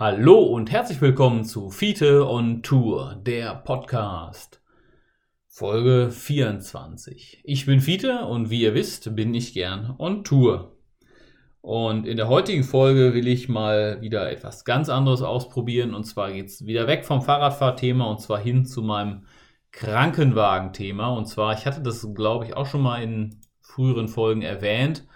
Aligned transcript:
Hallo 0.00 0.38
und 0.44 0.70
herzlich 0.70 1.00
willkommen 1.00 1.44
zu 1.44 1.70
Fiete 1.70 2.24
on 2.24 2.62
Tour, 2.62 3.20
der 3.26 3.56
Podcast. 3.56 4.62
Folge 5.48 6.12
24. 6.12 7.40
Ich 7.42 7.66
bin 7.66 7.80
Fiete 7.80 8.24
und 8.26 8.48
wie 8.48 8.62
ihr 8.62 8.74
wisst, 8.74 9.16
bin 9.16 9.34
ich 9.34 9.54
gern 9.54 9.96
on 9.98 10.22
Tour. 10.22 10.76
Und 11.62 12.06
in 12.06 12.16
der 12.16 12.28
heutigen 12.28 12.62
Folge 12.62 13.12
will 13.12 13.26
ich 13.26 13.48
mal 13.48 14.00
wieder 14.00 14.30
etwas 14.30 14.64
ganz 14.64 14.88
anderes 14.88 15.22
ausprobieren. 15.22 15.94
Und 15.94 16.04
zwar 16.04 16.30
geht 16.30 16.46
es 16.46 16.64
wieder 16.64 16.86
weg 16.86 17.04
vom 17.04 17.20
Fahrradfahrthema 17.20 18.04
und 18.04 18.20
zwar 18.20 18.38
hin 18.38 18.66
zu 18.66 18.82
meinem 18.82 19.24
Krankenwagen-Thema. 19.72 21.08
Und 21.08 21.26
zwar, 21.26 21.54
ich 21.54 21.66
hatte 21.66 21.82
das, 21.82 22.06
glaube 22.14 22.44
ich, 22.44 22.56
auch 22.56 22.66
schon 22.66 22.82
mal 22.82 23.02
in 23.02 23.40
früheren 23.62 24.06
Folgen 24.06 24.42
erwähnt, 24.42 25.08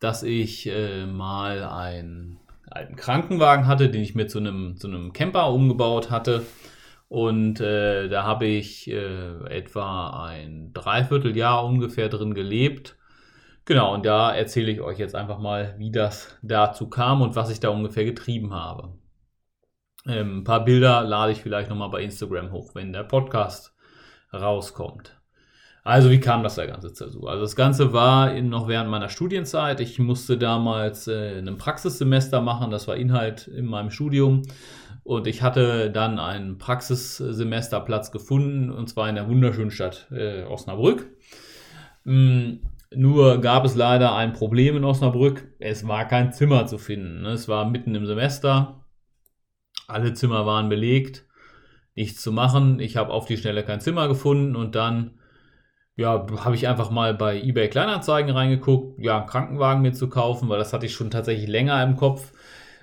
dass 0.00 0.24
ich 0.24 0.66
äh, 0.66 1.06
mal 1.06 1.62
ein 1.62 2.40
alten 2.76 2.96
Krankenwagen 2.96 3.66
hatte, 3.66 3.88
den 3.90 4.02
ich 4.02 4.14
mir 4.14 4.26
zu 4.26 4.38
einem, 4.38 4.76
zu 4.76 4.88
einem 4.88 5.12
Camper 5.12 5.52
umgebaut 5.52 6.10
hatte. 6.10 6.46
Und 7.08 7.60
äh, 7.60 8.08
da 8.08 8.24
habe 8.24 8.46
ich 8.46 8.90
äh, 8.90 9.44
etwa 9.48 10.26
ein 10.26 10.72
Dreivierteljahr 10.72 11.64
ungefähr 11.64 12.08
drin 12.08 12.34
gelebt. 12.34 12.96
Genau, 13.64 13.94
und 13.94 14.06
da 14.06 14.34
erzähle 14.34 14.70
ich 14.70 14.80
euch 14.80 14.98
jetzt 14.98 15.14
einfach 15.14 15.38
mal, 15.38 15.74
wie 15.78 15.90
das 15.90 16.38
dazu 16.42 16.88
kam 16.88 17.22
und 17.22 17.34
was 17.34 17.50
ich 17.50 17.60
da 17.60 17.70
ungefähr 17.70 18.04
getrieben 18.04 18.54
habe. 18.54 18.94
Ähm, 20.06 20.38
ein 20.38 20.44
paar 20.44 20.64
Bilder 20.64 21.02
lade 21.02 21.32
ich 21.32 21.42
vielleicht 21.42 21.68
nochmal 21.68 21.90
bei 21.90 22.02
Instagram 22.02 22.52
hoch, 22.52 22.74
wenn 22.74 22.92
der 22.92 23.02
Podcast 23.04 23.74
rauskommt. 24.32 25.15
Also 25.86 26.10
wie 26.10 26.18
kam 26.18 26.42
das 26.42 26.56
da 26.56 26.66
Ganze 26.66 26.88
dazu? 26.88 27.28
Also 27.28 27.42
das 27.42 27.54
Ganze 27.54 27.92
war 27.92 28.34
in, 28.34 28.48
noch 28.48 28.66
während 28.66 28.90
meiner 28.90 29.08
Studienzeit. 29.08 29.78
Ich 29.78 30.00
musste 30.00 30.36
damals 30.36 31.06
äh, 31.06 31.38
ein 31.38 31.58
Praxissemester 31.58 32.40
machen, 32.40 32.72
das 32.72 32.88
war 32.88 32.96
Inhalt 32.96 33.46
in 33.46 33.66
meinem 33.66 33.90
Studium. 33.90 34.42
Und 35.04 35.28
ich 35.28 35.42
hatte 35.42 35.92
dann 35.92 36.18
einen 36.18 36.58
Praxissemesterplatz 36.58 38.10
gefunden, 38.10 38.72
und 38.72 38.88
zwar 38.88 39.08
in 39.08 39.14
der 39.14 39.28
wunderschönen 39.28 39.70
Stadt 39.70 40.08
äh, 40.10 40.42
Osnabrück. 40.42 41.06
Mm, 42.02 42.54
nur 42.92 43.40
gab 43.40 43.64
es 43.64 43.76
leider 43.76 44.16
ein 44.16 44.32
Problem 44.32 44.76
in 44.76 44.84
Osnabrück. 44.84 45.46
Es 45.60 45.86
war 45.86 46.08
kein 46.08 46.32
Zimmer 46.32 46.66
zu 46.66 46.78
finden. 46.78 47.24
Es 47.26 47.46
war 47.46 47.64
mitten 47.64 47.94
im 47.94 48.06
Semester. 48.06 48.84
Alle 49.86 50.14
Zimmer 50.14 50.46
waren 50.46 50.68
belegt. 50.68 51.26
Nichts 51.94 52.22
zu 52.22 52.32
machen. 52.32 52.80
Ich 52.80 52.96
habe 52.96 53.12
auf 53.12 53.26
die 53.26 53.36
Schnelle 53.36 53.62
kein 53.62 53.80
Zimmer 53.80 54.08
gefunden 54.08 54.56
und 54.56 54.74
dann 54.74 55.15
ja, 55.96 56.26
habe 56.44 56.54
ich 56.54 56.68
einfach 56.68 56.90
mal 56.90 57.14
bei 57.14 57.40
eBay 57.40 57.68
Kleinanzeigen 57.68 58.30
reingeguckt, 58.30 59.00
ja, 59.02 59.18
einen 59.18 59.26
Krankenwagen 59.26 59.82
mir 59.82 59.92
zu 59.92 60.08
kaufen, 60.08 60.48
weil 60.48 60.58
das 60.58 60.72
hatte 60.72 60.86
ich 60.86 60.94
schon 60.94 61.10
tatsächlich 61.10 61.48
länger 61.48 61.82
im 61.82 61.96
Kopf. 61.96 62.32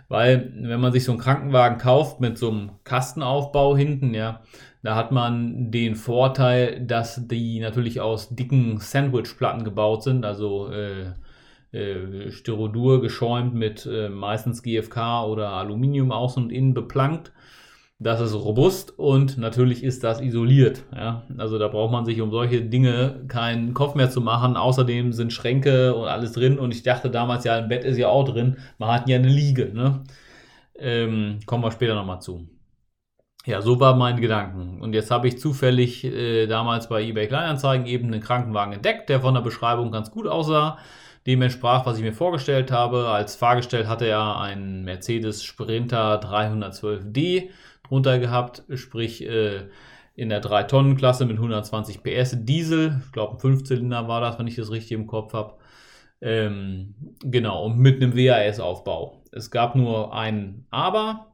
Weil, 0.09 0.52
wenn 0.56 0.81
man 0.81 0.92
sich 0.92 1.06
so 1.06 1.11
einen 1.11 1.22
Krankenwagen 1.22 1.78
kauft 1.78 2.19
mit 2.19 2.38
so 2.38 2.52
einem 2.52 2.72
Kastenaufbau 2.84 3.75
hinten, 3.78 4.14
ja, 4.14 4.41
da 4.84 4.95
hat 4.95 5.11
man 5.11 5.72
den 5.72 5.95
Vorteil, 5.95 6.81
dass 6.86 7.28
die 7.28 7.59
natürlich 7.59 8.02
aus 8.02 8.30
dicken 8.36 8.80
Sandwichplatten 8.80 9.64
gebaut 9.64 10.03
sind, 10.03 10.25
also 10.25 10.69
äh, 10.72 11.14
äh, 11.72 12.31
Styrodur 12.31 13.02
geschäumt 13.02 13.53
mit 13.56 13.86
äh, 13.86 14.09
meistens 14.09 14.61
GFK 14.61 15.23
oder 15.25 15.52
Aluminium 15.52 16.11
außen 16.11 16.44
und 16.44 16.52
innen 16.52 16.73
beplankt. 16.73 17.31
Das 17.99 18.19
ist 18.19 18.33
robust 18.33 18.97
und 18.97 19.38
natürlich 19.38 19.83
ist 19.83 20.03
das 20.03 20.19
isoliert. 20.19 20.83
Ja? 20.94 21.23
Also 21.38 21.58
da 21.58 21.67
braucht 21.67 21.91
man 21.91 22.05
sich 22.05 22.19
um 22.22 22.31
solche 22.31 22.61
Dinge 22.61 23.23
keinen 23.27 23.73
Kopf 23.73 23.95
mehr 23.95 24.09
zu 24.09 24.19
machen. 24.19 24.58
Außerdem 24.58 25.13
sind 25.13 25.31
Schränke 25.31 25.95
und 25.95 26.08
alles 26.08 26.33
drin 26.33 26.59
und 26.59 26.73
ich 26.73 26.83
dachte 26.83 27.09
damals, 27.09 27.45
ja, 27.45 27.55
ein 27.55 27.69
Bett 27.69 27.85
ist 27.85 27.97
ja 27.97 28.09
auch 28.09 28.25
drin. 28.25 28.58
Man 28.77 28.91
hat 28.91 29.08
ja 29.08 29.17
eine 29.17 29.30
Liege. 29.30 29.72
Ne? 29.73 30.03
Ähm, 30.77 31.39
kommen 31.45 31.63
wir 31.63 31.72
später 31.72 31.95
nochmal 31.95 32.22
zu. 32.22 32.47
Ja, 33.45 33.61
so 33.61 33.80
war 33.80 33.95
mein 33.95 34.19
Gedanken. 34.22 34.81
Und 34.81 34.94
jetzt 34.94 35.11
habe 35.11 35.28
ich 35.28 35.38
zufällig 35.38 36.03
äh, 36.05 36.47
damals 36.47 36.88
bei 36.88 37.03
eBay 37.03 37.28
Kleinanzeigen 37.28 37.85
eben 37.85 38.07
einen 38.07 38.22
Krankenwagen 38.22 38.73
entdeckt, 38.73 39.09
der 39.09 39.19
von 39.22 39.34
der 39.34 39.41
Beschreibung 39.41 39.91
ganz 39.91 40.12
gut 40.12 40.28
aussah. 40.28 40.78
Dem 41.25 41.41
entsprach, 41.41 41.85
was 41.85 41.97
ich 41.97 42.03
mir 42.03 42.13
vorgestellt 42.13 42.72
habe. 42.72 43.07
Als 43.07 43.35
Fahrgestell 43.35 43.88
hatte 43.88 44.06
er 44.06 44.39
einen 44.39 44.84
Mercedes 44.84 45.44
Sprinter 45.44 46.19
312D 46.22 47.50
drunter 47.88 48.19
gehabt, 48.19 48.63
sprich 48.73 49.25
äh, 49.25 49.67
in 50.16 50.29
der 50.29 50.41
3-Tonnen-Klasse 50.41 51.25
mit 51.25 51.38
120 51.38 52.03
PS 52.03 52.38
Diesel. 52.45 53.01
Ich 53.05 53.11
glaube, 53.11 53.33
ein 53.33 53.39
Fünfzylinder 53.39 54.07
war 54.07 54.21
das, 54.21 54.39
wenn 54.39 54.47
ich 54.47 54.55
das 54.55 54.71
richtig 54.71 54.91
im 54.94 55.07
Kopf 55.07 55.33
habe. 55.33 55.55
Ähm, 56.21 56.95
genau, 57.23 57.66
und 57.66 57.77
mit 57.79 58.01
einem 58.01 58.16
WAS-Aufbau. 58.16 59.23
Es 59.31 59.51
gab 59.51 59.75
nur 59.75 60.13
ein 60.13 60.66
Aber 60.69 61.33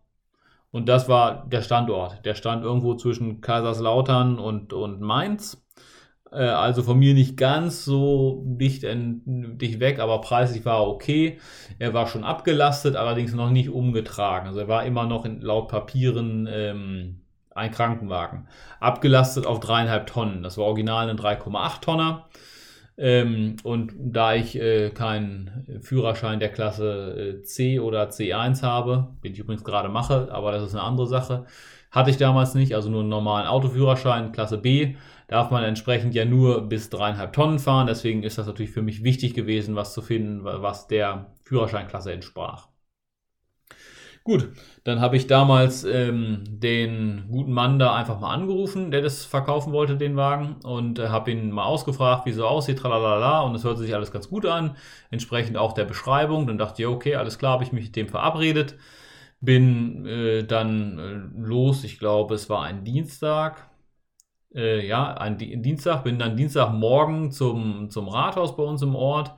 und 0.71 0.87
das 0.87 1.09
war 1.09 1.47
der 1.47 1.61
Standort. 1.61 2.25
Der 2.25 2.35
stand 2.35 2.63
irgendwo 2.63 2.95
zwischen 2.95 3.41
Kaiserslautern 3.41 4.37
und, 4.37 4.73
und 4.73 5.01
Mainz. 5.01 5.65
Äh, 6.31 6.43
also 6.43 6.83
von 6.83 6.99
mir 6.99 7.13
nicht 7.13 7.37
ganz 7.37 7.85
so 7.85 8.43
dicht, 8.45 8.83
dicht 8.85 9.79
weg, 9.79 9.99
aber 9.99 10.21
preislich 10.21 10.65
war 10.65 10.79
er 10.81 10.87
okay. 10.87 11.39
Er 11.79 11.93
war 11.93 12.07
schon 12.07 12.23
abgelastet, 12.23 12.95
allerdings 12.95 13.33
noch 13.33 13.49
nicht 13.49 13.69
umgetragen. 13.69 14.47
Also 14.47 14.59
er 14.59 14.67
war 14.67 14.85
immer 14.85 15.05
noch 15.05 15.25
in, 15.25 15.41
laut 15.41 15.67
Papieren 15.67 16.47
ähm, 16.51 17.21
ein 17.51 17.71
Krankenwagen. 17.71 18.47
Abgelastet 18.79 19.45
auf 19.45 19.59
dreieinhalb 19.59 20.07
Tonnen. 20.07 20.43
Das 20.43 20.57
war 20.57 20.65
original 20.65 21.09
ein 21.09 21.17
3,8 21.17 21.81
Tonner. 21.81 22.29
Ähm, 23.01 23.55
und 23.63 23.93
da 23.97 24.35
ich 24.35 24.59
äh, 24.59 24.89
keinen 24.89 25.65
Führerschein 25.81 26.41
der 26.41 26.49
Klasse 26.49 27.39
äh, 27.39 27.43
C 27.43 27.79
oder 27.79 28.09
C1 28.09 28.61
habe, 28.61 29.15
den 29.23 29.31
ich 29.31 29.39
übrigens 29.39 29.63
gerade 29.63 29.87
mache, 29.87 30.27
aber 30.31 30.51
das 30.51 30.63
ist 30.63 30.75
eine 30.75 30.83
andere 30.83 31.07
Sache, 31.07 31.45
hatte 31.91 32.09
ich 32.09 32.17
damals 32.17 32.55
nicht, 32.55 32.75
also 32.75 32.89
nur 32.89 32.99
einen 32.99 33.09
normalen 33.09 33.47
Autoführerschein, 33.47 34.33
Klasse 34.33 34.57
B, 34.57 34.95
darf 35.27 35.49
man 35.49 35.63
entsprechend 35.63 36.13
ja 36.13 36.25
nur 36.25 36.67
bis 36.67 36.89
dreieinhalb 36.89 37.31
Tonnen 37.31 37.59
fahren. 37.59 37.87
Deswegen 37.87 38.23
ist 38.23 38.37
das 38.37 38.47
natürlich 38.47 38.71
für 38.71 38.81
mich 38.81 39.03
wichtig 39.03 39.33
gewesen, 39.33 39.75
was 39.75 39.93
zu 39.93 40.01
finden, 40.01 40.43
was 40.43 40.87
der 40.87 41.27
Führerscheinklasse 41.43 42.11
entsprach. 42.11 42.67
Gut, 44.29 44.49
dann 44.83 45.01
habe 45.01 45.17
ich 45.17 45.25
damals 45.25 45.83
ähm, 45.83 46.43
den 46.45 47.25
guten 47.31 47.51
Mann 47.51 47.79
da 47.79 47.95
einfach 47.95 48.19
mal 48.19 48.31
angerufen, 48.31 48.91
der 48.91 49.01
das 49.01 49.25
verkaufen 49.25 49.73
wollte, 49.73 49.97
den 49.97 50.15
Wagen, 50.17 50.57
und 50.63 50.99
äh, 50.99 51.07
habe 51.07 51.31
ihn 51.31 51.49
mal 51.49 51.63
ausgefragt, 51.63 52.27
wie 52.27 52.31
so 52.31 52.45
aussieht, 52.45 52.77
tralalala, 52.77 53.41
und 53.41 53.55
es 53.55 53.63
hörte 53.63 53.79
sich 53.79 53.95
alles 53.95 54.11
ganz 54.11 54.29
gut 54.29 54.45
an, 54.45 54.75
entsprechend 55.09 55.57
auch 55.57 55.73
der 55.73 55.85
Beschreibung. 55.85 56.45
Dann 56.45 56.59
dachte 56.59 56.83
ich, 56.83 56.87
okay, 56.87 57.15
alles 57.15 57.39
klar, 57.39 57.53
habe 57.53 57.63
ich 57.63 57.71
mich 57.71 57.85
mit 57.85 57.95
dem 57.95 58.07
verabredet. 58.07 58.75
Bin 59.41 60.05
äh, 60.05 60.43
dann 60.43 60.99
äh, 60.99 61.39
los, 61.39 61.83
ich 61.83 61.97
glaube, 61.97 62.35
es 62.35 62.51
war 62.51 62.61
ein 62.61 62.83
Dienstag, 62.83 63.67
äh, 64.53 64.85
ja, 64.85 65.13
ein 65.15 65.39
Dienstag, 65.39 66.03
bin 66.03 66.19
dann 66.19 66.37
Dienstagmorgen 66.37 67.31
zum, 67.31 67.89
zum 67.89 68.07
Rathaus 68.09 68.55
bei 68.55 68.63
uns 68.63 68.83
im 68.83 68.95
Ort, 68.95 69.33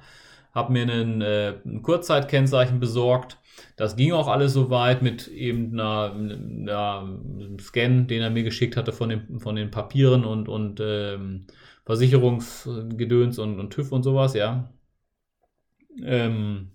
habe 0.53 0.73
mir 0.73 0.83
einen, 0.83 1.21
äh, 1.21 1.53
ein 1.65 1.81
Kurzzeitkennzeichen 1.81 2.81
besorgt. 2.81 3.37
Das 3.75 3.95
ging 3.95 4.11
auch 4.13 4.27
alles 4.27 4.53
soweit 4.53 5.01
mit 5.01 5.27
eben 5.27 5.73
einer, 5.73 6.13
einer, 6.13 6.99
einem 6.99 7.59
Scan, 7.59 8.07
den 8.07 8.21
er 8.21 8.29
mir 8.29 8.43
geschickt 8.43 8.77
hatte 8.77 8.91
von 8.93 9.09
den, 9.09 9.39
von 9.39 9.55
den 9.55 9.71
Papieren 9.71 10.25
und, 10.25 10.49
und 10.49 10.79
ähm, 10.83 11.47
Versicherungsgedöns 11.85 13.39
und, 13.39 13.59
und 13.59 13.71
TÜV 13.71 13.91
und 13.91 14.03
sowas, 14.03 14.33
ja. 14.33 14.71
Ähm, 16.03 16.71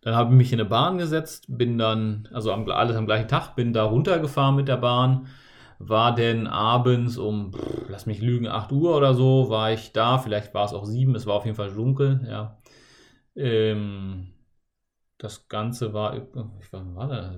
dann 0.00 0.14
habe 0.14 0.32
ich 0.32 0.38
mich 0.38 0.52
in 0.52 0.60
eine 0.60 0.68
Bahn 0.68 0.98
gesetzt, 0.98 1.46
bin 1.48 1.76
dann, 1.78 2.28
also 2.32 2.52
am, 2.52 2.68
alles 2.70 2.96
am 2.96 3.06
gleichen 3.06 3.28
Tag, 3.28 3.56
bin 3.56 3.72
da 3.72 3.84
runtergefahren 3.84 4.56
mit 4.56 4.68
der 4.68 4.76
Bahn 4.76 5.28
war 5.78 6.14
denn 6.14 6.46
abends 6.46 7.18
um, 7.18 7.52
pff, 7.52 7.88
lass 7.88 8.06
mich 8.06 8.20
lügen, 8.20 8.48
8 8.48 8.72
Uhr 8.72 8.96
oder 8.96 9.14
so, 9.14 9.48
war 9.48 9.72
ich 9.72 9.92
da. 9.92 10.18
Vielleicht 10.18 10.54
war 10.54 10.64
es 10.64 10.72
auch 10.74 10.84
7, 10.84 11.14
es 11.14 11.26
war 11.26 11.34
auf 11.36 11.44
jeden 11.44 11.56
Fall 11.56 11.72
dunkel, 11.72 12.26
ja. 12.28 12.58
Ähm, 13.36 14.28
das 15.18 15.48
Ganze 15.48 15.92
war, 15.92 16.16
ich 16.16 16.72
war, 16.72 16.94
war 16.94 17.08
das? 17.08 17.36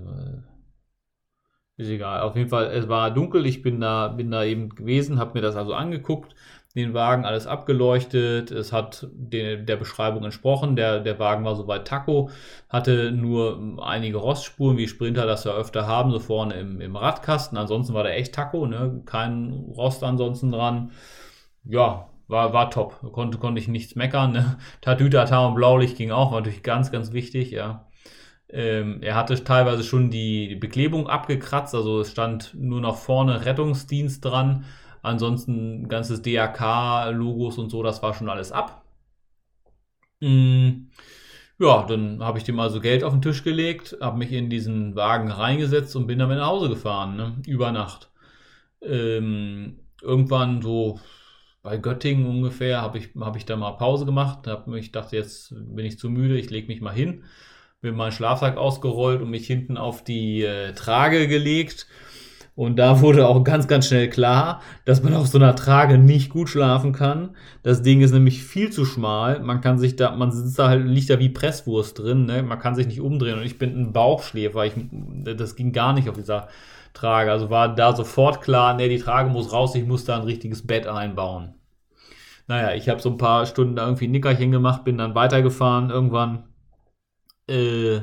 Ist 1.77 1.89
egal. 1.89 2.21
Auf 2.21 2.37
jeden 2.37 2.51
Fall, 2.51 2.67
es 2.67 2.89
war 2.89 3.11
dunkel. 3.11 3.47
Ich 3.47 3.63
bin 3.63 3.81
da, 3.81 4.09
bin 4.09 4.31
da 4.31 4.45
eben 4.45 4.69
gewesen, 4.69 5.19
habe 5.19 5.35
mir 5.35 5.41
das 5.41 5.57
also 5.57 5.75
angeguckt 5.75 6.35
den 6.77 6.95
Wagen 6.95 7.25
alles 7.25 7.47
abgeleuchtet. 7.47 8.51
Es 8.51 8.73
hat 8.73 9.09
den, 9.13 9.67
der 9.67 9.77
Beschreibung 9.77 10.25
entsprochen. 10.25 10.77
Der, 10.77 11.01
der 11.01 11.19
Wagen 11.19 11.45
war 11.45 11.57
soweit 11.57 11.87
Taco, 11.87 12.31
hatte 12.69 13.11
nur 13.13 13.79
einige 13.83 14.19
Rostspuren, 14.19 14.77
wie 14.77 14.89
Sprinter 14.89 15.27
das 15.27 15.45
ja 15.45 15.53
öfter 15.53 15.87
haben, 15.87 16.13
so 16.13 16.21
vorne 16.21 16.55
im, 16.55 16.81
im 16.81 16.97
Radkasten. 16.97 17.59
Ansonsten 17.59 17.95
war 17.95 18.05
der 18.05 18.17
echt 18.17 18.35
Taco, 18.35 18.67
ne? 18.67 19.03
kein 19.05 19.51
Rost 19.77 20.05
ansonsten 20.05 20.53
dran. 20.53 20.93
Ja, 21.65 22.10
war, 22.31 22.53
war 22.53 22.71
top. 22.71 23.01
Konnte, 23.13 23.39
konnte 23.39 23.61
ich 23.61 23.69
nichts 23.69 23.95
meckern. 23.97 24.33
Ne? 24.33 24.59
Tatütata 24.81 25.47
und 25.47 25.55
Blaulicht 25.55 25.97
ging 25.97 26.11
auch, 26.11 26.33
war 26.33 26.41
natürlich 26.41 26.63
ganz, 26.63 26.91
ganz 26.91 27.13
wichtig, 27.13 27.51
ja. 27.51 27.87
Ähm, 28.49 29.03
er 29.03 29.15
hatte 29.15 29.43
teilweise 29.45 29.85
schon 29.85 30.11
die 30.11 30.57
Beklebung 30.57 31.09
abgekratzt, 31.09 31.75
also 31.75 32.01
es 32.01 32.11
stand 32.11 32.53
nur 32.55 32.81
noch 32.81 32.97
vorne 32.97 33.45
Rettungsdienst 33.45 34.25
dran. 34.25 34.65
Ansonsten 35.03 35.89
ganzes 35.89 36.23
DAK-Logos 36.23 37.59
und 37.59 37.71
so, 37.71 37.83
das 37.83 38.03
war 38.03 38.15
schon 38.15 38.29
alles 38.29 38.53
ab. 38.53 38.85
Mhm. 40.21 40.91
Ja, 41.59 41.85
dann 41.87 42.23
habe 42.25 42.39
ich 42.39 42.45
dem 42.45 42.59
also 42.59 42.81
Geld 42.81 43.05
auf 43.05 43.13
den 43.13 43.23
Tisch 43.23 43.45
gelegt, 43.45 43.97
habe 44.01 44.19
mich 44.19 44.33
in 44.33 44.49
diesen 44.51 44.97
Wagen 44.97 45.31
reingesetzt 45.31 45.95
und 45.95 46.07
bin 46.07 46.19
damit 46.19 46.39
nach 46.39 46.47
Hause 46.49 46.71
gefahren, 46.71 47.17
ne? 47.17 47.37
über 47.47 47.71
Nacht. 47.71 48.11
Ähm, 48.83 49.81
irgendwann 50.03 50.63
so 50.63 51.01
bei 51.63 51.77
Göttingen 51.77 52.27
ungefähr 52.27 52.81
habe 52.81 52.99
ich, 52.99 53.11
hab 53.19 53.37
ich 53.37 53.45
da 53.45 53.57
mal 53.57 53.73
Pause 53.73 54.07
gemacht. 54.07 54.47
Hab, 54.47 54.69
ich 54.69 54.93
dachte, 54.93 55.17
jetzt 55.17 55.55
bin 55.55 55.85
ich 55.85 55.99
zu 55.99 56.09
müde, 56.11 56.39
ich 56.39 56.51
lege 56.51 56.69
mich 56.69 56.81
mal 56.81 56.95
hin. 56.95 57.25
Bin 57.81 57.97
meinen 57.97 58.13
Schlafsack 58.13 58.57
ausgerollt 58.57 59.23
und 59.23 59.31
mich 59.31 59.47
hinten 59.47 59.77
auf 59.77 60.05
die 60.05 60.43
äh, 60.43 60.73
Trage 60.75 61.29
gelegt 61.29 61.87
und 62.61 62.79
da 62.79 63.01
wurde 63.01 63.27
auch 63.27 63.43
ganz, 63.43 63.69
ganz 63.69 63.87
schnell 63.87 64.11
klar, 64.11 64.61
dass 64.85 65.03
man 65.03 65.15
auf 65.15 65.29
so 65.29 65.39
einer 65.39 65.57
Trage 65.57 65.97
nicht 65.97 66.29
gut 66.29 66.51
schlafen 66.51 66.93
kann. 66.93 67.31
Das 67.63 67.81
Ding 67.81 68.03
ist 68.03 68.13
nämlich 68.13 68.43
viel 68.43 68.71
zu 68.71 68.85
schmal. 68.85 69.41
Man 69.41 69.63
kann 69.63 69.79
sich 69.79 69.97
da, 69.97 70.15
man 70.15 70.31
sitzt 70.31 70.59
da 70.59 70.69
halt, 70.69 70.85
liegt 70.87 71.09
da 71.09 71.19
wie 71.19 71.31
Presswurst 71.31 71.99
drin, 71.99 72.27
ne? 72.27 72.43
Man 72.43 72.59
kann 72.59 72.75
sich 72.75 72.87
nicht 72.87 73.01
umdrehen. 73.01 73.39
Und 73.39 73.47
ich 73.47 73.59
bin 73.59 73.81
ein 73.81 73.93
Bauchschläfer. 73.95 74.67
Ich, 74.67 74.75
das 75.25 75.57
ging 75.57 75.73
gar 75.73 75.95
nicht 75.95 76.11
auf 76.11 76.17
dieser 76.17 76.49
Trage. 76.95 77.31
Also 77.31 77.51
war 77.51 77.75
da 77.75 77.95
sofort 77.95 78.41
klar, 78.43 78.75
ne, 78.75 78.89
die 78.89 78.99
Trage 78.99 79.31
muss 79.31 79.53
raus, 79.53 79.75
ich 79.75 79.87
muss 79.87 80.05
da 80.05 80.17
ein 80.17 80.25
richtiges 80.25 80.67
Bett 80.67 80.87
einbauen. 80.87 81.55
Naja, 82.47 82.75
ich 82.75 82.89
habe 82.89 83.01
so 83.01 83.11
ein 83.11 83.19
paar 83.19 83.47
Stunden 83.47 83.77
da 83.77 83.85
irgendwie 83.85 84.09
ein 84.09 84.11
Nickerchen 84.11 84.51
gemacht, 84.51 84.85
bin 84.85 84.99
dann 84.99 85.15
weitergefahren. 85.15 85.91
Irgendwann 85.91 86.45
äh, 87.47 88.01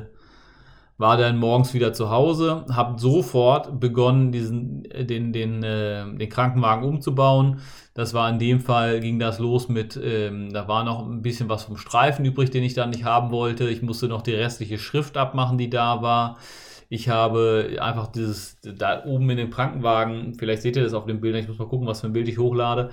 war 0.98 1.16
dann 1.16 1.38
morgens 1.38 1.74
wieder 1.74 1.92
zu 1.92 2.10
Hause, 2.10 2.64
habe 2.72 2.98
sofort 2.98 3.78
begonnen, 3.78 4.32
diesen, 4.32 4.84
äh, 4.90 5.04
den, 5.04 5.32
den, 5.32 5.62
äh, 5.62 6.04
den 6.16 6.28
Krankenwagen 6.28 6.84
umzubauen. 6.84 7.60
Das 7.94 8.14
war 8.14 8.28
in 8.30 8.38
dem 8.38 8.60
Fall, 8.60 9.00
ging 9.00 9.18
das 9.18 9.38
los 9.38 9.68
mit, 9.68 9.98
ähm, 10.02 10.52
da 10.52 10.66
war 10.66 10.82
noch 10.82 11.06
ein 11.06 11.22
bisschen 11.22 11.48
was 11.48 11.64
vom 11.64 11.76
Streifen 11.76 12.24
übrig, 12.24 12.50
den 12.50 12.64
ich 12.64 12.74
dann 12.74 12.90
nicht 12.90 13.04
haben 13.04 13.30
wollte. 13.30 13.68
Ich 13.70 13.82
musste 13.82 14.08
noch 14.08 14.22
die 14.22 14.34
restliche 14.34 14.78
Schrift 14.78 15.16
abmachen, 15.16 15.56
die 15.56 15.70
da 15.70 16.02
war. 16.02 16.38
Ich 16.88 17.08
habe 17.08 17.76
einfach 17.80 18.06
dieses, 18.08 18.58
da 18.62 19.04
oben 19.04 19.28
in 19.30 19.36
dem 19.36 19.50
Krankenwagen, 19.50 20.34
vielleicht 20.34 20.62
seht 20.62 20.76
ihr 20.76 20.82
das 20.82 20.94
auf 20.94 21.06
dem 21.06 21.20
Bild, 21.20 21.36
ich 21.36 21.48
muss 21.48 21.58
mal 21.58 21.68
gucken, 21.68 21.86
was 21.86 22.00
für 22.00 22.06
ein 22.06 22.12
Bild 22.12 22.28
ich 22.28 22.38
hochlade, 22.38 22.90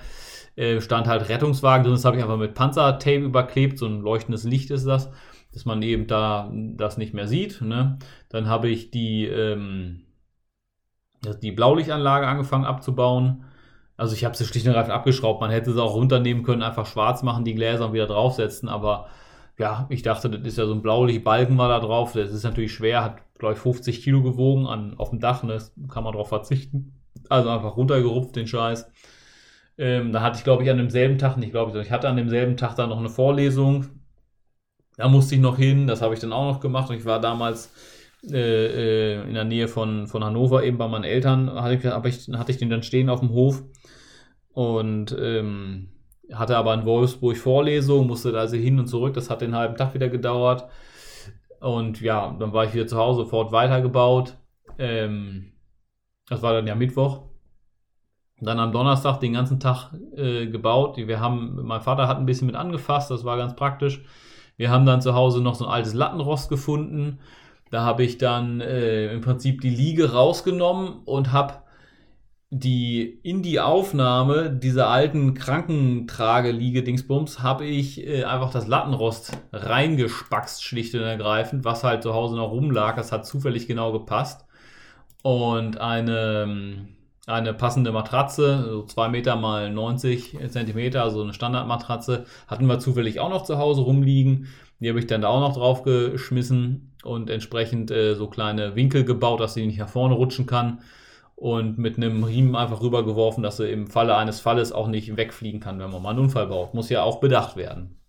äh, 0.56 0.80
stand 0.80 1.06
halt 1.06 1.28
Rettungswagen 1.28 1.84
drin, 1.84 1.94
das 1.94 2.04
habe 2.04 2.16
ich 2.16 2.22
einfach 2.22 2.36
mit 2.36 2.54
Panzertape 2.54 3.24
überklebt, 3.24 3.78
so 3.78 3.86
ein 3.86 4.00
leuchtendes 4.00 4.44
Licht 4.44 4.70
ist 4.70 4.86
das 4.86 5.10
dass 5.56 5.64
man 5.64 5.80
eben 5.80 6.06
da 6.06 6.52
das 6.52 6.98
nicht 6.98 7.14
mehr 7.14 7.26
sieht. 7.26 7.62
Ne? 7.62 7.98
Dann 8.28 8.46
habe 8.46 8.68
ich 8.68 8.90
die, 8.90 9.24
ähm, 9.24 10.02
die 11.40 11.50
Blaulichtanlage 11.50 12.26
angefangen 12.26 12.66
abzubauen. 12.66 13.44
Also 13.96 14.14
ich 14.14 14.26
habe 14.26 14.36
sie 14.36 14.44
schlicht 14.44 14.66
und 14.66 14.72
ergreifend 14.72 14.94
abgeschraubt. 14.94 15.40
Man 15.40 15.50
hätte 15.50 15.72
sie 15.72 15.82
auch 15.82 15.94
runternehmen 15.94 16.42
können, 16.42 16.60
einfach 16.60 16.84
schwarz 16.84 17.22
machen, 17.22 17.46
die 17.46 17.54
Gläser 17.54 17.86
und 17.86 17.94
wieder 17.94 18.06
draufsetzen. 18.06 18.68
Aber 18.68 19.06
ja, 19.58 19.86
ich 19.88 20.02
dachte, 20.02 20.30
das 20.30 20.46
ist 20.46 20.58
ja 20.58 20.66
so 20.66 20.74
ein 20.74 20.82
Blaulichtbalken 20.82 21.56
war 21.58 21.68
da 21.68 21.80
drauf. 21.80 22.12
Das 22.12 22.30
ist 22.30 22.44
natürlich 22.44 22.72
schwer, 22.72 23.02
hat 23.04 23.18
glaube 23.38 23.54
ich 23.54 23.60
50 23.60 24.02
Kilo 24.02 24.22
gewogen 24.22 24.66
an, 24.66 24.94
auf 24.98 25.10
dem 25.10 25.20
Dach. 25.20 25.42
Ne? 25.42 25.54
Das 25.54 25.72
kann 25.88 26.04
man 26.04 26.12
darauf 26.12 26.28
verzichten. 26.28 26.92
Also 27.28 27.48
einfach 27.48 27.76
runtergerupft 27.76 28.36
den 28.36 28.46
Scheiß. 28.46 28.90
Ähm, 29.78 30.12
da 30.12 30.22
hatte 30.22 30.38
ich 30.38 30.44
glaube 30.44 30.62
ich 30.62 30.70
an 30.70 30.78
demselben 30.78 31.18
Tag, 31.18 31.36
nicht 31.36 31.50
glaube 31.52 31.70
ich, 31.70 31.86
ich 31.86 31.92
hatte 31.92 32.08
an 32.08 32.16
demselben 32.16 32.56
Tag 32.56 32.76
dann 32.76 32.88
noch 32.88 32.98
eine 32.98 33.10
Vorlesung 33.10 33.86
da 34.96 35.08
musste 35.08 35.34
ich 35.34 35.40
noch 35.40 35.58
hin, 35.58 35.86
das 35.86 36.02
habe 36.02 36.14
ich 36.14 36.20
dann 36.20 36.32
auch 36.32 36.52
noch 36.52 36.60
gemacht. 36.60 36.90
Und 36.90 36.96
ich 36.96 37.04
war 37.04 37.20
damals 37.20 37.70
äh, 38.30 39.18
äh, 39.18 39.28
in 39.28 39.34
der 39.34 39.44
Nähe 39.44 39.68
von, 39.68 40.06
von 40.06 40.24
Hannover, 40.24 40.64
eben 40.64 40.78
bei 40.78 40.88
meinen 40.88 41.04
Eltern, 41.04 41.50
hatte 41.50 41.74
ich, 41.74 41.84
ich, 42.28 42.34
hatte 42.34 42.52
ich 42.52 42.58
den 42.58 42.70
dann 42.70 42.82
stehen 42.82 43.10
auf 43.10 43.20
dem 43.20 43.30
Hof 43.30 43.62
und 44.52 45.14
ähm, 45.18 45.88
hatte 46.32 46.56
aber 46.56 46.74
in 46.74 46.84
Wolfsburg 46.84 47.36
Vorlesung, 47.36 48.06
musste 48.06 48.32
da 48.32 48.40
also 48.40 48.56
hin 48.56 48.78
und 48.78 48.86
zurück. 48.86 49.14
Das 49.14 49.30
hat 49.30 49.40
den 49.40 49.54
halben 49.54 49.76
Tag 49.76 49.94
wieder 49.94 50.08
gedauert. 50.08 50.68
Und 51.60 52.00
ja, 52.00 52.34
dann 52.38 52.52
war 52.52 52.64
ich 52.64 52.74
wieder 52.74 52.86
zu 52.86 52.96
Hause, 52.96 53.22
sofort 53.22 53.52
weitergebaut. 53.52 54.36
Ähm, 54.78 55.52
das 56.28 56.42
war 56.42 56.52
dann 56.52 56.66
ja 56.66 56.74
Mittwoch. 56.74 57.22
Dann 58.40 58.58
am 58.58 58.72
Donnerstag 58.72 59.18
den 59.20 59.32
ganzen 59.32 59.60
Tag 59.60 59.92
äh, 60.14 60.46
gebaut. 60.46 60.96
Wir 60.98 61.20
haben, 61.20 61.60
mein 61.62 61.80
Vater 61.80 62.06
hat 62.06 62.18
ein 62.18 62.26
bisschen 62.26 62.46
mit 62.46 62.56
angefasst, 62.56 63.10
das 63.10 63.24
war 63.24 63.38
ganz 63.38 63.56
praktisch. 63.56 64.04
Wir 64.56 64.70
haben 64.70 64.84
dann 64.84 65.00
zu 65.00 65.14
Hause 65.14 65.40
noch 65.40 65.54
so 65.54 65.66
ein 65.66 65.70
altes 65.70 65.94
Lattenrost 65.94 66.48
gefunden. 66.48 67.20
Da 67.70 67.82
habe 67.82 68.04
ich 68.04 68.18
dann 68.18 68.60
äh, 68.60 69.12
im 69.12 69.22
Prinzip 69.22 69.60
die 69.60 69.70
Liege 69.70 70.12
rausgenommen 70.12 71.00
und 71.04 71.32
habe 71.32 71.54
die 72.50 73.20
in 73.22 73.42
die 73.42 73.60
Aufnahme 73.60 74.50
dieser 74.50 74.88
alten 74.88 75.34
Krankentrage-Liege-Dingsbums 75.34 77.42
habe 77.42 77.64
ich 77.66 78.06
äh, 78.06 78.24
einfach 78.24 78.50
das 78.50 78.66
Lattenrost 78.68 79.36
reingespackst, 79.52 80.62
schlicht 80.62 80.94
und 80.94 81.02
ergreifend, 81.02 81.64
was 81.64 81.84
halt 81.84 82.02
zu 82.02 82.14
Hause 82.14 82.36
noch 82.36 82.50
rumlag. 82.52 82.96
Das 82.96 83.12
hat 83.12 83.26
zufällig 83.26 83.66
genau 83.66 83.92
gepasst. 83.92 84.46
Und 85.22 85.80
eine 85.80 86.44
ähm, 86.44 86.88
eine 87.26 87.54
passende 87.54 87.90
Matratze, 87.90 88.64
so 88.70 88.82
2 88.84 89.08
Meter 89.08 89.36
mal 89.36 89.70
90 89.70 90.38
Zentimeter, 90.48 91.02
also 91.02 91.22
eine 91.22 91.34
Standardmatratze, 91.34 92.24
hatten 92.46 92.66
wir 92.66 92.78
zufällig 92.78 93.18
auch 93.18 93.30
noch 93.30 93.42
zu 93.42 93.58
Hause 93.58 93.82
rumliegen. 93.82 94.46
Die 94.78 94.88
habe 94.88 95.00
ich 95.00 95.06
dann 95.06 95.22
da 95.22 95.28
auch 95.28 95.40
noch 95.40 95.56
drauf 95.56 95.82
geschmissen 95.82 96.92
und 97.02 97.30
entsprechend 97.30 97.90
äh, 97.90 98.14
so 98.14 98.28
kleine 98.28 98.76
Winkel 98.76 99.04
gebaut, 99.04 99.40
dass 99.40 99.54
sie 99.54 99.66
nicht 99.66 99.78
nach 99.78 99.88
vorne 99.88 100.14
rutschen 100.14 100.46
kann. 100.46 100.80
Und 101.36 101.78
mit 101.78 101.98
einem 101.98 102.24
Riemen 102.24 102.56
einfach 102.56 102.80
rübergeworfen, 102.80 103.42
dass 103.42 103.58
sie 103.58 103.70
im 103.70 103.86
Falle 103.88 104.16
eines 104.16 104.40
Falles 104.40 104.72
auch 104.72 104.88
nicht 104.88 105.16
wegfliegen 105.16 105.60
kann, 105.60 105.78
wenn 105.78 105.90
man 105.90 106.02
mal 106.02 106.10
einen 106.10 106.20
Unfall 106.20 106.46
baut. 106.46 106.72
Muss 106.74 106.88
ja 106.88 107.02
auch 107.02 107.20
bedacht 107.20 107.56
werden. 107.56 108.00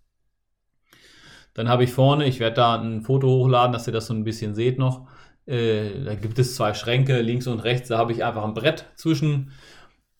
Dann 1.53 1.67
habe 1.67 1.83
ich 1.83 1.91
vorne, 1.91 2.25
ich 2.25 2.39
werde 2.39 2.55
da 2.55 2.75
ein 2.79 3.01
Foto 3.01 3.27
hochladen, 3.27 3.73
dass 3.73 3.87
ihr 3.87 3.93
das 3.93 4.07
so 4.07 4.13
ein 4.13 4.23
bisschen 4.23 4.55
seht 4.55 4.79
noch, 4.79 5.07
äh, 5.47 6.03
da 6.03 6.15
gibt 6.15 6.37
es 6.39 6.55
zwei 6.55 6.73
Schränke, 6.73 7.21
links 7.21 7.47
und 7.47 7.61
rechts. 7.61 7.87
Da 7.87 7.97
habe 7.97 8.11
ich 8.11 8.23
einfach 8.23 8.43
ein 8.43 8.53
Brett 8.53 8.85
zwischen 8.95 9.51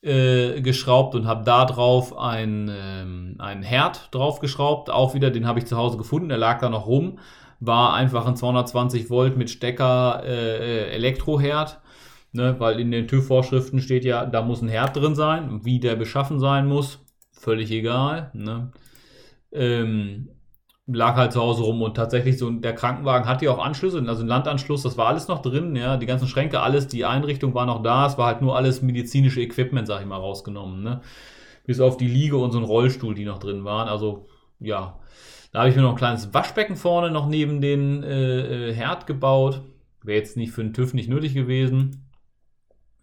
äh, 0.01 0.62
geschraubt 0.62 1.15
und 1.15 1.27
habe 1.27 1.44
da 1.44 1.65
drauf 1.65 2.18
ein, 2.18 2.71
ähm, 2.74 3.36
einen 3.39 3.63
Herd 3.63 4.10
drauf 4.12 4.39
geschraubt. 4.39 4.89
Auch 4.89 5.13
wieder, 5.13 5.30
den 5.30 5.45
habe 5.45 5.60
ich 5.60 5.65
zu 5.65 5.77
Hause 5.77 5.98
gefunden. 5.98 6.30
Der 6.30 6.38
lag 6.38 6.60
da 6.60 6.69
noch 6.69 6.88
rum. 6.88 7.19
War 7.60 7.94
einfach 7.94 8.25
ein 8.25 8.36
220 8.36 9.10
Volt 9.10 9.38
mit 9.38 9.50
Stecker 9.50 10.24
äh, 10.24 10.30
äh, 10.30 10.92
Elektroherd. 10.92 11.81
Ne, 12.33 12.59
weil 12.59 12.79
in 12.79 12.91
den 12.91 13.07
TÜV-Vorschriften 13.07 13.79
steht 13.79 14.06
ja, 14.06 14.25
da 14.25 14.41
muss 14.41 14.62
ein 14.62 14.68
Herd 14.68 14.95
drin 14.95 15.15
sein. 15.15 15.63
Wie 15.63 15.79
der 15.79 15.95
beschaffen 15.95 16.39
sein 16.39 16.68
muss, 16.68 17.00
völlig 17.31 17.71
egal. 17.71 18.31
Ne? 18.33 18.71
Ähm, 19.51 20.29
lag 20.88 21.15
halt 21.15 21.33
zu 21.33 21.41
Hause 21.41 21.63
rum 21.63 21.81
und 21.81 21.95
tatsächlich 21.95 22.38
so 22.38 22.50
der 22.50 22.74
Krankenwagen 22.74 23.27
hatte 23.27 23.45
ja 23.45 23.51
auch 23.51 23.63
Anschlüsse, 23.63 24.03
also 24.07 24.24
ein 24.24 24.27
Landanschluss, 24.27 24.83
das 24.83 24.97
war 24.97 25.07
alles 25.07 25.27
noch 25.27 25.41
drin, 25.41 25.75
ja, 25.75 25.97
die 25.97 26.06
ganzen 26.06 26.27
Schränke, 26.27 26.62
alles, 26.62 26.88
die 26.88 27.03
Einrichtung 27.06 27.53
war 27.53 27.65
noch 27.65 27.83
da, 27.83 28.07
es 28.07 28.18
war 28.18 28.27
halt 28.27 28.41
nur 28.41 28.55
alles 28.55 28.81
medizinische 28.81 29.41
Equipment, 29.41 29.88
sag 29.88 30.01
ich 30.01 30.07
mal, 30.07 30.17
rausgenommen, 30.17 30.84
ne? 30.84 31.01
Bis 31.65 31.81
auf 31.81 31.98
die 31.98 32.07
Liege 32.07 32.38
und 32.38 32.51
so 32.51 32.60
ein 32.60 32.63
Rollstuhl, 32.63 33.13
die 33.13 33.25
noch 33.25 33.39
drin 33.39 33.65
waren, 33.65 33.89
also 33.89 34.27
ja. 34.60 35.00
Da 35.51 35.60
habe 35.60 35.69
ich 35.69 35.75
mir 35.75 35.81
noch 35.81 35.91
ein 35.91 35.98
kleines 35.98 36.34
Waschbecken 36.34 36.75
vorne 36.75 37.12
noch 37.12 37.27
neben 37.27 37.62
den 37.62 38.03
äh, 38.03 38.69
äh 38.69 38.74
Herd 38.74 39.07
gebaut. 39.07 39.62
Wäre 40.03 40.17
jetzt 40.17 40.38
nicht 40.38 40.51
für 40.51 40.62
den 40.62 40.74
TÜV 40.74 40.93
nicht 40.93 41.10
nötig 41.10 41.34
gewesen. 41.34 42.07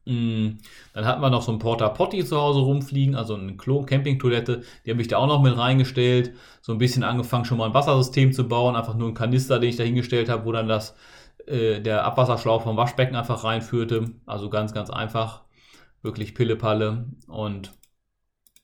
Mm, 0.07 0.59
dann 0.93 1.07
hatten 1.07 1.23
wir 1.23 1.31
noch 1.31 1.43
so 1.43 1.53
ein 1.53 1.59
Porta 1.59 1.89
Potty 1.89 2.25
zu 2.25 2.37
Hause 2.37 2.61
rumfliegen, 2.61 3.15
also 3.15 3.35
eine 3.35 3.57
Campingtoilette. 3.57 4.63
Die 4.85 4.91
habe 4.91 5.01
ich 5.01 5.09
da 5.09 5.17
auch 5.19 5.27
noch 5.27 5.43
mit 5.43 5.57
reingestellt. 5.57 6.35
So 6.61 6.73
ein 6.73 6.79
bisschen 6.79 7.05
angefangen, 7.05 7.45
schon 7.45 7.59
mal 7.59 7.67
ein 7.67 7.75
Wassersystem 7.75 8.33
zu 8.33 8.47
bauen. 8.47 8.77
Einfach 8.77 8.95
nur 8.95 9.09
ein 9.09 9.15
Kanister, 9.15 9.59
den 9.59 9.71
ich 9.71 9.77
da 9.77 9.85
hingestellt 9.85 10.29
habe, 10.29 10.45
wo 10.45 10.53
dann 10.53 10.69
das, 10.69 10.95
äh, 11.47 11.81
der 11.81 12.05
Abwasserschlauch 12.05 12.63
vom 12.63 12.77
Waschbecken 12.77 13.17
einfach 13.17 13.45
reinführte. 13.45 14.11
Also 14.27 14.51
ganz, 14.51 14.75
ganz 14.75 14.91
einfach. 14.91 15.43
Wirklich 16.03 16.35
Pillepalle. 16.35 17.07
Und 17.29 17.73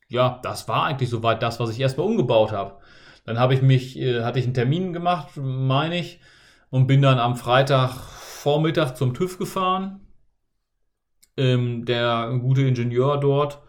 ja, 0.09 0.41
das 0.43 0.69
war 0.69 0.85
eigentlich 0.85 1.09
soweit 1.11 1.43
das, 1.43 1.61
was 1.61 1.71
ich 1.71 1.81
erstmal 1.81 2.07
umgebaut 2.07 2.53
habe. 2.53 2.79
Dann 3.25 3.39
habe 3.39 3.55
ich 3.55 3.63
mich, 3.63 3.99
äh, 3.99 4.25
hatte 4.25 4.39
ich 4.39 4.45
einen 4.45 4.55
Termin 4.55 4.93
gemacht, 4.93 5.31
meine 5.37 5.99
ich, 5.99 6.21
und 6.71 6.87
bin 6.87 7.03
dann 7.03 7.19
am 7.19 7.37
Freitag 7.37 7.93
Vormittag 7.93 8.97
zum 8.97 9.15
TÜV 9.15 9.39
gefahren 9.39 10.01
ähm, 11.37 11.85
der 11.85 12.39
gute 12.41 12.63
Ingenieur 12.63 13.19
dort, 13.19 13.61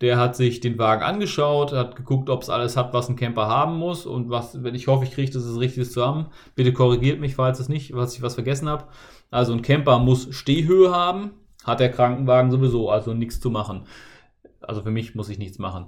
der 0.00 0.16
hat 0.16 0.34
sich 0.34 0.60
den 0.60 0.78
Wagen 0.78 1.02
angeschaut, 1.02 1.72
hat 1.72 1.94
geguckt, 1.94 2.30
ob 2.30 2.42
es 2.42 2.48
alles 2.50 2.76
hat, 2.76 2.94
was 2.94 3.08
ein 3.08 3.16
Camper 3.16 3.48
haben 3.48 3.76
muss 3.76 4.06
und 4.06 4.30
was, 4.30 4.62
wenn 4.62 4.74
ich 4.74 4.86
hoffe, 4.86 5.04
ich 5.04 5.12
kriege 5.12 5.30
das 5.30 5.58
richtig 5.58 5.84
zusammen. 5.86 6.26
Bitte 6.54 6.72
korrigiert 6.72 7.20
mich, 7.20 7.34
falls 7.34 7.60
es 7.60 7.68
nicht, 7.68 7.94
was 7.94 8.14
ich 8.14 8.22
was 8.22 8.34
vergessen 8.34 8.68
habe. 8.68 8.84
Also 9.30 9.52
ein 9.52 9.62
Camper 9.62 9.98
muss 9.98 10.28
Stehhöhe 10.34 10.90
haben, 10.90 11.32
hat 11.64 11.80
der 11.80 11.90
Krankenwagen 11.90 12.50
sowieso, 12.50 12.90
also 12.90 13.12
nichts 13.12 13.40
zu 13.40 13.50
machen. 13.50 13.82
Also 14.62 14.82
für 14.82 14.90
mich 14.90 15.14
muss 15.14 15.28
ich 15.28 15.38
nichts 15.38 15.58
machen. 15.58 15.86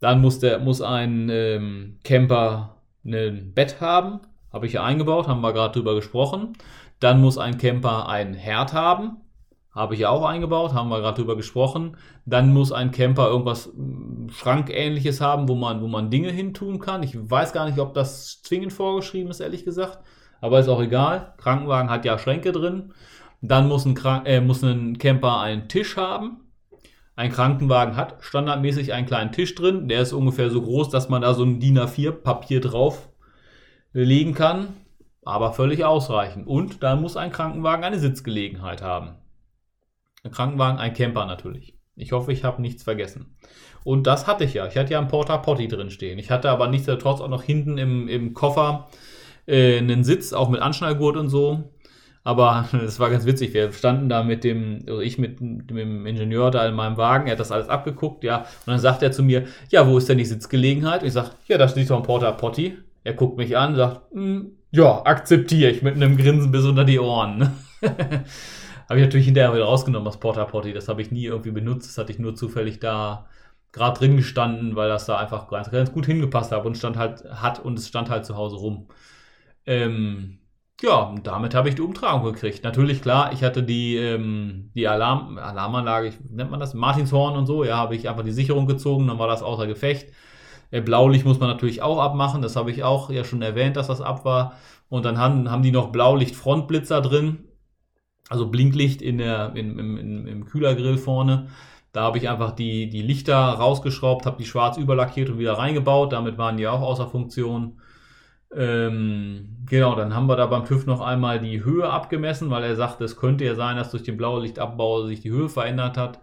Dann 0.00 0.20
muss 0.20 0.38
der 0.38 0.58
muss 0.58 0.80
ein 0.80 1.28
ähm, 1.30 1.98
Camper 2.04 2.76
ein 3.04 3.52
Bett 3.54 3.80
haben, 3.80 4.20
habe 4.52 4.66
ich 4.66 4.74
ja 4.74 4.84
eingebaut, 4.84 5.28
haben 5.28 5.40
wir 5.42 5.52
gerade 5.52 5.74
drüber 5.74 5.94
gesprochen. 5.94 6.54
Dann 7.00 7.20
muss 7.20 7.36
ein 7.38 7.58
Camper 7.58 8.08
ein 8.08 8.34
Herd 8.34 8.72
haben, 8.72 9.18
Habe 9.74 9.94
ich 9.94 10.00
ja 10.00 10.10
auch 10.10 10.24
eingebaut, 10.24 10.74
haben 10.74 10.90
wir 10.90 11.00
gerade 11.00 11.20
drüber 11.20 11.34
gesprochen. 11.34 11.96
Dann 12.26 12.52
muss 12.52 12.72
ein 12.72 12.90
Camper 12.90 13.28
irgendwas 13.28 13.72
mm, 13.74 14.28
Schrankähnliches 14.28 15.22
haben, 15.22 15.48
wo 15.48 15.54
man, 15.54 15.80
wo 15.80 15.88
man 15.88 16.10
Dinge 16.10 16.30
hintun 16.30 16.78
kann. 16.78 17.02
Ich 17.02 17.16
weiß 17.18 17.54
gar 17.54 17.64
nicht, 17.64 17.78
ob 17.78 17.94
das 17.94 18.42
zwingend 18.42 18.72
vorgeschrieben 18.72 19.30
ist, 19.30 19.40
ehrlich 19.40 19.64
gesagt. 19.64 19.98
Aber 20.42 20.60
ist 20.60 20.68
auch 20.68 20.82
egal. 20.82 21.34
Krankenwagen 21.38 21.88
hat 21.88 22.04
ja 22.04 22.18
Schränke 22.18 22.52
drin. 22.52 22.92
Dann 23.40 23.66
muss 23.66 23.86
ein, 23.86 23.94
Krank 23.94 24.28
äh, 24.28 24.40
muss 24.42 24.62
ein 24.62 24.98
Camper 24.98 25.40
einen 25.40 25.68
Tisch 25.68 25.96
haben. 25.96 26.40
Ein 27.16 27.32
Krankenwagen 27.32 27.96
hat 27.96 28.16
standardmäßig 28.20 28.92
einen 28.92 29.06
kleinen 29.06 29.32
Tisch 29.32 29.54
drin. 29.54 29.88
Der 29.88 30.02
ist 30.02 30.12
ungefähr 30.12 30.50
so 30.50 30.60
groß, 30.60 30.90
dass 30.90 31.08
man 31.08 31.22
da 31.22 31.32
so 31.32 31.44
ein 31.44 31.60
DIN 31.60 31.78
A4-Papier 31.78 32.60
drauf 32.60 33.08
legen 33.92 34.34
kann. 34.34 34.68
Aber 35.24 35.52
völlig 35.52 35.84
ausreichend. 35.84 36.46
Und 36.46 36.82
da 36.82 36.96
muss 36.96 37.16
ein 37.16 37.32
Krankenwagen 37.32 37.84
eine 37.84 37.98
Sitzgelegenheit 37.98 38.82
haben. 38.82 39.21
Ein 40.24 40.30
Krankenwagen, 40.30 40.78
ein 40.78 40.94
Camper 40.94 41.26
natürlich. 41.26 41.74
Ich 41.96 42.12
hoffe, 42.12 42.32
ich 42.32 42.44
habe 42.44 42.62
nichts 42.62 42.84
vergessen. 42.84 43.36
Und 43.84 44.06
das 44.06 44.26
hatte 44.26 44.44
ich 44.44 44.54
ja. 44.54 44.66
Ich 44.66 44.76
hatte 44.76 44.92
ja 44.92 44.98
einen 44.98 45.08
Porta 45.08 45.36
Potty 45.38 45.68
drin 45.68 45.90
stehen. 45.90 46.18
Ich 46.18 46.30
hatte 46.30 46.50
aber 46.50 46.68
nichtsdestotrotz 46.68 47.20
auch 47.20 47.28
noch 47.28 47.42
hinten 47.42 47.76
im, 47.76 48.08
im 48.08 48.32
Koffer 48.32 48.88
äh, 49.46 49.78
einen 49.78 50.04
Sitz, 50.04 50.32
auch 50.32 50.48
mit 50.48 50.62
Anschnallgurt 50.62 51.16
und 51.16 51.28
so. 51.28 51.72
Aber 52.24 52.68
es 52.84 53.00
war 53.00 53.10
ganz 53.10 53.26
witzig. 53.26 53.52
Wir 53.52 53.72
standen 53.72 54.08
da 54.08 54.22
mit 54.22 54.44
dem, 54.44 54.84
also 54.86 55.00
ich 55.00 55.18
mit, 55.18 55.40
dem 55.40 56.06
Ingenieur 56.06 56.50
da 56.50 56.66
in 56.66 56.74
meinem 56.74 56.96
Wagen. 56.96 57.26
Er 57.26 57.32
hat 57.32 57.40
das 57.40 57.52
alles 57.52 57.68
abgeguckt, 57.68 58.22
ja. 58.22 58.38
Und 58.38 58.46
dann 58.66 58.78
sagt 58.78 59.02
er 59.02 59.12
zu 59.12 59.22
mir, 59.22 59.46
ja, 59.70 59.88
wo 59.88 59.98
ist 59.98 60.08
denn 60.08 60.18
die 60.18 60.24
Sitzgelegenheit? 60.24 61.02
Und 61.02 61.08
ich 61.08 61.14
sage, 61.14 61.30
ja, 61.48 61.58
da 61.58 61.68
steht 61.68 61.90
doch 61.90 61.96
ein 61.96 62.04
Porta 62.04 62.30
Potty. 62.30 62.78
Er 63.04 63.14
guckt 63.14 63.36
mich 63.36 63.56
an, 63.56 63.74
sagt, 63.74 64.12
hm, 64.12 64.52
ja, 64.70 65.02
akzeptiere 65.04 65.70
ich 65.70 65.82
mit 65.82 65.96
einem 65.96 66.16
Grinsen 66.16 66.52
bis 66.52 66.64
unter 66.64 66.84
die 66.84 67.00
Ohren. 67.00 67.50
habe 68.92 69.00
ich 69.00 69.06
natürlich 69.06 69.24
hinterher 69.24 69.54
wieder 69.54 69.64
rausgenommen, 69.64 70.04
das 70.04 70.20
Porta 70.20 70.44
Potty. 70.44 70.74
Das 70.74 70.86
habe 70.86 71.00
ich 71.00 71.10
nie 71.10 71.24
irgendwie 71.24 71.50
benutzt. 71.50 71.88
Das 71.88 71.96
hatte 71.96 72.12
ich 72.12 72.18
nur 72.18 72.34
zufällig 72.34 72.78
da 72.78 73.26
gerade 73.72 73.98
drin 73.98 74.18
gestanden, 74.18 74.76
weil 74.76 74.90
das 74.90 75.06
da 75.06 75.16
einfach 75.16 75.48
ganz, 75.48 75.70
ganz 75.70 75.92
gut 75.92 76.04
hingepasst 76.04 76.52
hat 76.52 76.66
und 76.66 76.76
stand 76.76 76.98
halt 76.98 77.24
hat 77.24 77.58
und 77.58 77.78
es 77.78 77.88
stand 77.88 78.10
halt 78.10 78.26
zu 78.26 78.36
Hause 78.36 78.56
rum. 78.56 78.88
Ähm, 79.64 80.40
ja, 80.82 81.14
damit 81.22 81.54
habe 81.54 81.70
ich 81.70 81.74
die 81.76 81.80
Umtragung 81.80 82.22
gekriegt. 82.22 82.64
Natürlich, 82.64 83.00
klar, 83.00 83.32
ich 83.32 83.42
hatte 83.42 83.62
die, 83.62 83.96
ähm, 83.96 84.70
die 84.74 84.86
Alarm, 84.86 85.38
Alarmanlage, 85.38 86.08
ich, 86.08 86.20
nennt 86.28 86.50
man 86.50 86.60
das, 86.60 86.74
Martinshorn 86.74 87.34
und 87.34 87.46
so, 87.46 87.64
ja, 87.64 87.78
habe 87.78 87.96
ich 87.96 88.10
einfach 88.10 88.24
die 88.24 88.32
Sicherung 88.32 88.66
gezogen, 88.66 89.06
dann 89.06 89.18
war 89.18 89.28
das 89.28 89.42
außer 89.42 89.66
Gefecht. 89.66 90.12
Äh, 90.70 90.82
Blaulicht 90.82 91.24
muss 91.24 91.40
man 91.40 91.48
natürlich 91.48 91.80
auch 91.80 91.98
abmachen, 91.98 92.42
das 92.42 92.56
habe 92.56 92.70
ich 92.70 92.84
auch 92.84 93.08
ja 93.10 93.24
schon 93.24 93.40
erwähnt, 93.40 93.76
dass 93.78 93.86
das 93.86 94.02
ab 94.02 94.26
war. 94.26 94.54
Und 94.90 95.06
dann 95.06 95.16
haben, 95.16 95.50
haben 95.50 95.62
die 95.62 95.72
noch 95.72 95.92
Blaulicht-Frontblitzer 95.92 97.00
drin, 97.00 97.44
also 98.28 98.48
Blinklicht 98.48 99.02
in 99.02 99.18
der, 99.18 99.52
in, 99.54 99.78
im, 99.78 99.96
im, 99.98 100.26
im 100.26 100.44
Kühlergrill 100.46 100.98
vorne. 100.98 101.48
Da 101.92 102.02
habe 102.02 102.18
ich 102.18 102.28
einfach 102.28 102.52
die, 102.52 102.88
die 102.88 103.02
Lichter 103.02 103.36
rausgeschraubt, 103.36 104.24
habe 104.24 104.38
die 104.38 104.46
schwarz 104.46 104.78
überlackiert 104.78 105.28
und 105.28 105.38
wieder 105.38 105.54
reingebaut. 105.54 106.12
Damit 106.12 106.38
waren 106.38 106.56
die 106.56 106.66
auch 106.66 106.80
außer 106.80 107.08
Funktion. 107.08 107.80
Ähm, 108.54 109.58
genau, 109.66 109.94
dann 109.94 110.14
haben 110.14 110.26
wir 110.26 110.36
da 110.36 110.46
beim 110.46 110.64
TÜV 110.64 110.86
noch 110.86 111.00
einmal 111.00 111.40
die 111.40 111.64
Höhe 111.64 111.88
abgemessen, 111.88 112.50
weil 112.50 112.64
er 112.64 112.76
sagt, 112.76 113.00
es 113.00 113.16
könnte 113.16 113.44
ja 113.44 113.54
sein, 113.54 113.76
dass 113.76 113.90
durch 113.90 114.02
den 114.02 114.16
Blaulichtabbau 114.16 115.06
sich 115.06 115.20
die 115.20 115.30
Höhe 115.30 115.48
verändert 115.48 115.96
hat. 115.96 116.20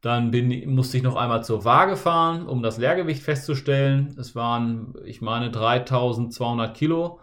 Dann 0.00 0.30
bin, 0.30 0.74
musste 0.74 0.96
ich 0.96 1.02
noch 1.02 1.16
einmal 1.16 1.44
zur 1.44 1.64
Waage 1.64 1.96
fahren, 1.96 2.46
um 2.46 2.62
das 2.62 2.78
Leergewicht 2.78 3.22
festzustellen. 3.22 4.16
Es 4.18 4.34
waren, 4.34 4.94
ich 5.04 5.20
meine, 5.20 5.50
3200 5.50 6.74
Kilo. 6.74 7.20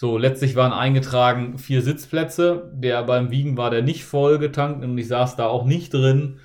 So, 0.00 0.16
letztlich 0.16 0.54
waren 0.54 0.72
eingetragen 0.72 1.58
vier 1.58 1.82
Sitzplätze. 1.82 2.70
Der 2.72 3.02
beim 3.02 3.32
Wiegen 3.32 3.56
war 3.56 3.68
der 3.70 3.82
nicht 3.82 4.04
voll 4.04 4.38
getankt 4.38 4.84
und 4.84 4.96
ich 4.96 5.08
saß 5.08 5.34
da 5.34 5.48
auch 5.48 5.64
nicht 5.64 5.92
drin. 5.92 6.38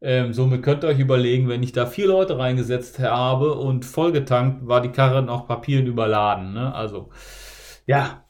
Ähm, 0.00 0.32
somit 0.32 0.62
könnt 0.62 0.84
ihr 0.84 0.90
euch 0.90 1.00
überlegen, 1.00 1.48
wenn 1.48 1.64
ich 1.64 1.72
da 1.72 1.86
vier 1.86 2.06
Leute 2.06 2.38
reingesetzt 2.38 3.00
habe 3.00 3.54
und 3.54 3.84
vollgetankt, 3.84 4.68
war 4.68 4.80
die 4.80 4.92
Karre 4.92 5.22
noch 5.22 5.48
Papieren 5.48 5.88
überladen. 5.88 6.52
Ne? 6.54 6.72
Also, 6.72 7.10
ja, 7.84 8.24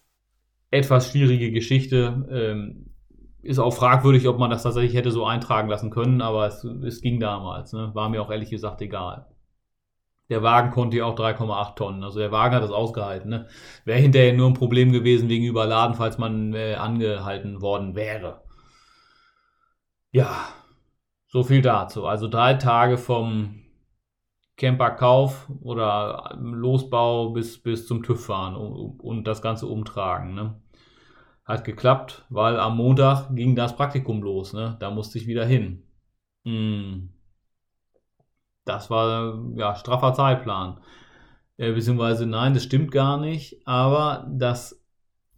etwas 0.70 1.10
schwierige 1.10 1.52
Geschichte. 1.52 2.26
Ähm, 2.30 2.86
ist 3.42 3.58
auch 3.58 3.74
fragwürdig, 3.74 4.26
ob 4.28 4.38
man 4.38 4.50
das 4.50 4.62
tatsächlich 4.62 4.94
hätte 4.94 5.10
so 5.10 5.26
eintragen 5.26 5.68
lassen 5.68 5.90
können, 5.90 6.22
aber 6.22 6.46
es, 6.46 6.64
es 6.64 7.02
ging 7.02 7.20
damals. 7.20 7.74
Ne? 7.74 7.90
War 7.94 8.08
mir 8.08 8.22
auch 8.22 8.30
ehrlich 8.30 8.48
gesagt 8.48 8.80
egal. 8.80 9.26
Der 10.30 10.42
Wagen 10.42 10.70
konnte 10.70 10.96
ja 10.96 11.04
auch 11.04 11.16
3,8 11.16 11.74
Tonnen. 11.76 12.02
Also 12.02 12.18
der 12.18 12.32
Wagen 12.32 12.54
hat 12.54 12.62
das 12.62 12.70
ausgehalten. 12.70 13.30
Ne? 13.30 13.46
Wäre 13.84 14.00
hinterher 14.00 14.32
nur 14.32 14.48
ein 14.48 14.54
Problem 14.54 14.92
gewesen 14.92 15.28
wegen 15.28 15.44
Überladen, 15.44 15.94
falls 15.94 16.18
man 16.18 16.54
äh, 16.54 16.74
angehalten 16.74 17.60
worden 17.60 17.94
wäre. 17.94 18.42
Ja, 20.12 20.48
so 21.26 21.42
viel 21.42 21.60
dazu. 21.60 22.06
Also 22.06 22.28
drei 22.28 22.54
Tage 22.54 22.96
vom 22.96 23.64
Camperkauf 24.56 25.50
oder 25.62 26.36
Losbau 26.40 27.30
bis, 27.30 27.60
bis 27.60 27.86
zum 27.86 28.02
TÜV 28.02 28.24
fahren 28.24 28.54
und, 28.54 29.00
und 29.00 29.24
das 29.26 29.42
Ganze 29.42 29.66
umtragen. 29.66 30.34
Ne? 30.34 30.60
Hat 31.44 31.64
geklappt, 31.64 32.24
weil 32.30 32.58
am 32.58 32.76
Montag 32.76 33.34
ging 33.34 33.56
das 33.56 33.76
Praktikum 33.76 34.22
los. 34.22 34.52
Ne? 34.52 34.76
Da 34.80 34.90
musste 34.90 35.18
ich 35.18 35.26
wieder 35.26 35.44
hin. 35.44 35.82
Hm. 36.44 37.13
Das 38.64 38.90
war 38.90 39.38
ja 39.56 39.74
straffer 39.76 40.14
Zeitplan. 40.14 40.78
Äh, 41.56 41.72
beziehungsweise 41.72 42.26
nein, 42.26 42.54
das 42.54 42.64
stimmt 42.64 42.90
gar 42.92 43.18
nicht. 43.18 43.60
Aber 43.66 44.26
das 44.30 44.84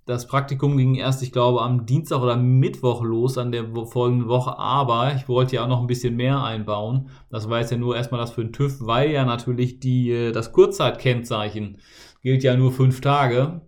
das 0.06 0.28
Praktikum 0.28 0.76
ging 0.76 0.94
erst, 0.94 1.22
ich 1.24 1.32
glaube, 1.32 1.62
am 1.62 1.84
Dienstag 1.84 2.22
oder 2.22 2.36
Mittwoch 2.36 3.02
los 3.02 3.38
an 3.38 3.50
der 3.50 3.64
folgenden 3.86 4.28
Woche, 4.28 4.56
aber 4.56 5.12
ich 5.16 5.28
wollte 5.28 5.56
ja 5.56 5.64
auch 5.64 5.68
noch 5.68 5.80
ein 5.80 5.88
bisschen 5.88 6.14
mehr 6.14 6.42
einbauen. 6.44 7.10
Das 7.28 7.50
war 7.50 7.58
jetzt 7.58 7.72
ja 7.72 7.76
nur 7.76 7.96
erstmal 7.96 8.20
das 8.20 8.30
für 8.30 8.44
den 8.44 8.52
TÜV, 8.52 8.86
weil 8.86 9.10
ja 9.10 9.24
natürlich 9.24 9.80
die, 9.80 10.12
äh, 10.12 10.32
das 10.32 10.52
Kurzzeitkennzeichen 10.52 11.78
gilt 12.22 12.44
ja 12.44 12.56
nur 12.56 12.70
fünf 12.72 13.00
Tage. 13.00 13.62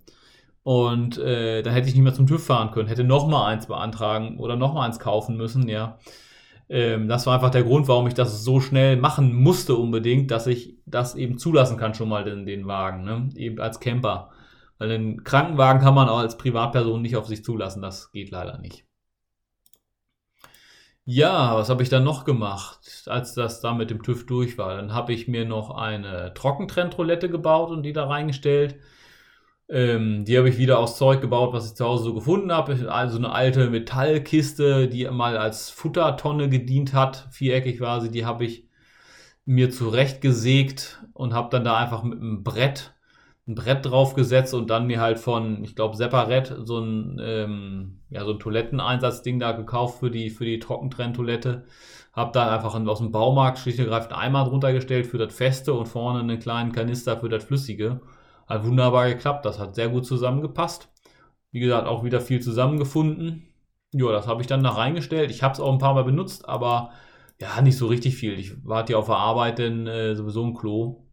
Und 0.63 1.19
äh, 1.19 1.63
da 1.63 1.71
hätte 1.71 1.89
ich 1.89 1.95
nicht 1.95 2.05
mehr 2.05 2.15
zum 2.15 2.27
TÜV 2.27 2.45
fahren 2.45 2.71
können, 2.71 2.89
hätte 2.89 3.05
nochmal 3.05 3.53
eins 3.53 3.67
beantragen 3.67 4.39
oder 4.39 4.55
nochmal 4.55 4.87
eins 4.87 5.01
kaufen 5.01 5.37
müssen, 5.37 5.69
ja. 5.69 5.99
Ähm, 6.69 7.09
das 7.09 7.27
war 7.27 7.35
einfach 7.35 7.51
der 7.51 7.65
Grund, 7.65 7.89
warum 7.89 8.07
ich 8.07 8.15
das 8.15 8.45
so 8.45 8.61
schnell 8.61 8.97
machen 8.97 9.35
musste 9.35 9.75
unbedingt, 9.75 10.31
dass 10.31 10.47
ich 10.47 10.77
das 10.87 11.15
eben 11.15 11.39
zulassen 11.39 11.79
kann, 11.79 11.95
schon 11.95 12.09
mal 12.09 12.25
den, 12.25 12.47
den 12.47 12.67
Wagen, 12.67 13.05
ne? 13.05 13.29
eben 13.37 13.61
als 13.61 13.81
Camper. 13.81 14.31
Weil 14.79 14.93
einen 14.93 15.25
Krankenwagen 15.25 15.83
kann 15.83 15.95
man 15.95 16.09
auch 16.09 16.19
als 16.19 16.39
Privatperson 16.39 17.03
nicht 17.03 17.17
auf 17.17 17.27
sich 17.27 17.43
zulassen. 17.45 17.83
Das 17.83 18.13
geht 18.13 18.31
leider 18.31 18.59
nicht. 18.59 18.85
Ja, 21.11 21.57
was 21.57 21.71
habe 21.71 21.83
ich 21.83 21.89
dann 21.89 22.05
noch 22.05 22.25
gemacht, 22.27 23.07
als 23.07 23.33
das 23.33 23.61
da 23.63 23.73
mit 23.73 23.89
dem 23.89 24.03
TÜV 24.03 24.27
durch 24.27 24.59
war? 24.59 24.77
Dann 24.77 24.93
habe 24.93 25.15
ich 25.15 25.27
mir 25.27 25.47
noch 25.47 25.71
eine 25.71 26.35
Trockentrenntoilette 26.35 27.31
gebaut 27.31 27.71
und 27.71 27.83
die 27.83 27.95
da 27.95 28.07
reingestellt. 28.07 28.77
Ähm, 29.69 30.25
die 30.25 30.39
habe 30.39 30.49
ich 30.49 30.59
wieder 30.59 30.79
aus 30.79 30.97
Zeug 30.97 31.21
gebaut, 31.21 31.53
was 31.53 31.67
ich 31.67 31.77
zu 31.77 31.85
Hause 31.85 32.05
so 32.05 32.15
gefunden 32.15 32.53
habe. 32.53 32.91
Also 32.91 33.19
eine 33.19 33.33
alte 33.33 33.71
Metallkiste, 33.71 34.89
die 34.89 35.05
mal 35.11 35.37
als 35.37 35.71
Futtertonne 35.71 36.49
gedient 36.49 36.95
hat. 36.95 37.29
Viereckig 37.31 37.81
sie. 38.01 38.11
Die 38.11 38.25
habe 38.25 38.45
ich 38.45 38.67
mir 39.45 39.71
zurechtgesägt 39.71 41.03
und 41.13 41.35
habe 41.35 41.51
dann 41.51 41.65
da 41.65 41.77
einfach 41.77 42.03
mit 42.03 42.21
einem 42.21 42.45
Brett 42.45 42.95
ein 43.49 43.55
Brett 43.55 43.87
draufgesetzt 43.87 44.53
und 44.55 44.69
dann 44.69 44.87
mir 44.87 45.01
halt 45.01 45.19
von, 45.19 45.65
ich 45.65 45.75
glaube, 45.75 45.97
Separat 45.97 46.55
so 46.65 46.79
ein, 46.81 47.19
ähm, 47.21 48.01
ja, 48.11 48.25
so 48.25 48.33
ein 48.33 48.39
Toiletteneinsatzding 48.39 49.39
da 49.39 49.53
gekauft 49.53 50.01
für 50.01 50.11
die, 50.11 50.31
für 50.31 50.45
die 50.45 50.59
Trockentrenntoilette. 50.59 51.65
Hab 52.13 52.33
dann 52.35 52.49
einfach 52.49 52.75
aus 52.75 52.99
dem 52.99 53.11
Baumarkt 53.11 53.59
schlicht 53.59 53.79
und 53.79 53.87
ergreifend 53.87 54.13
Eimer 54.13 54.45
drunter 54.45 54.73
gestellt 54.73 55.07
für 55.07 55.19
das 55.19 55.35
Feste 55.35 55.73
und 55.73 55.87
vorne 55.87 56.21
einen 56.21 56.39
kleinen 56.39 56.73
Kanister 56.73 57.17
für 57.17 57.29
das 57.29 57.45
Flüssige. 57.45 58.01
Hat 58.49 58.65
wunderbar 58.65 59.09
geklappt, 59.09 59.45
das 59.45 59.59
hat 59.59 59.75
sehr 59.75 59.89
gut 59.91 60.07
zusammengepasst. 60.07 60.89
Wie 61.51 61.61
gesagt, 61.61 61.87
auch 61.87 62.03
wieder 62.03 62.21
viel 62.21 62.41
zusammengefunden. 62.41 63.45
Ja, 63.93 64.11
das 64.13 64.27
habe 64.27 64.41
ich 64.41 64.47
dann 64.47 64.63
da 64.63 64.71
reingestellt. 64.71 65.31
Ich 65.31 65.43
habe 65.43 65.55
es 65.55 65.61
auch 65.61 65.73
ein 65.73 65.79
paar 65.79 65.95
Mal 65.95 66.05
benutzt, 66.05 66.49
aber 66.49 66.93
ja, 67.41 67.61
nicht 67.63 67.77
so 67.77 67.87
richtig 67.87 68.17
viel. 68.17 68.39
Ich 68.39 68.53
warte 68.67 68.93
ja 68.93 68.99
auf 68.99 69.07
der 69.07 69.17
Arbeit 69.17 69.59
denn 69.59 69.87
äh, 69.87 70.15
sowieso 70.17 70.45
ein 70.45 70.55
Klo. 70.55 71.05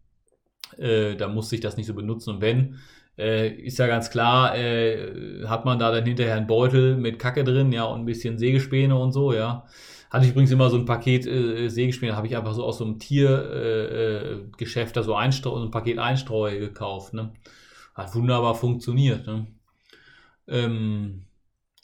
Äh, 0.77 1.15
da 1.15 1.27
musste 1.27 1.55
ich 1.55 1.61
das 1.61 1.77
nicht 1.77 1.87
so 1.87 1.93
benutzen. 1.93 2.35
Und 2.35 2.41
wenn, 2.41 2.79
äh, 3.17 3.49
ist 3.49 3.79
ja 3.79 3.87
ganz 3.87 4.09
klar, 4.09 4.57
äh, 4.57 5.45
hat 5.45 5.65
man 5.65 5.79
da 5.79 5.91
dann 5.91 6.05
hinterher 6.05 6.35
einen 6.35 6.47
Beutel 6.47 6.97
mit 6.97 7.19
Kacke 7.19 7.43
drin, 7.43 7.71
ja, 7.71 7.85
und 7.85 8.01
ein 8.01 8.05
bisschen 8.05 8.37
Sägespäne 8.37 8.95
und 8.95 9.11
so, 9.11 9.33
ja. 9.33 9.65
Hatte 10.09 10.25
ich 10.25 10.31
übrigens 10.31 10.51
immer 10.51 10.69
so 10.69 10.77
ein 10.77 10.85
Paket 10.85 11.25
äh, 11.27 11.67
Sägespäne, 11.69 12.15
habe 12.15 12.27
ich 12.27 12.37
einfach 12.37 12.53
so 12.53 12.63
aus 12.63 12.77
so 12.77 12.85
einem 12.85 12.99
Tiergeschäft 12.99 14.95
äh, 14.97 14.99
äh, 14.99 15.03
da 15.03 15.03
so, 15.03 15.13
so 15.41 15.63
ein 15.63 15.71
Paket 15.71 15.99
Einstreu 15.99 16.59
gekauft, 16.59 17.13
ne. 17.13 17.31
Hat 17.95 18.13
wunderbar 18.15 18.55
funktioniert, 18.55 19.27
ne. 19.27 19.47
Ähm, 20.47 21.25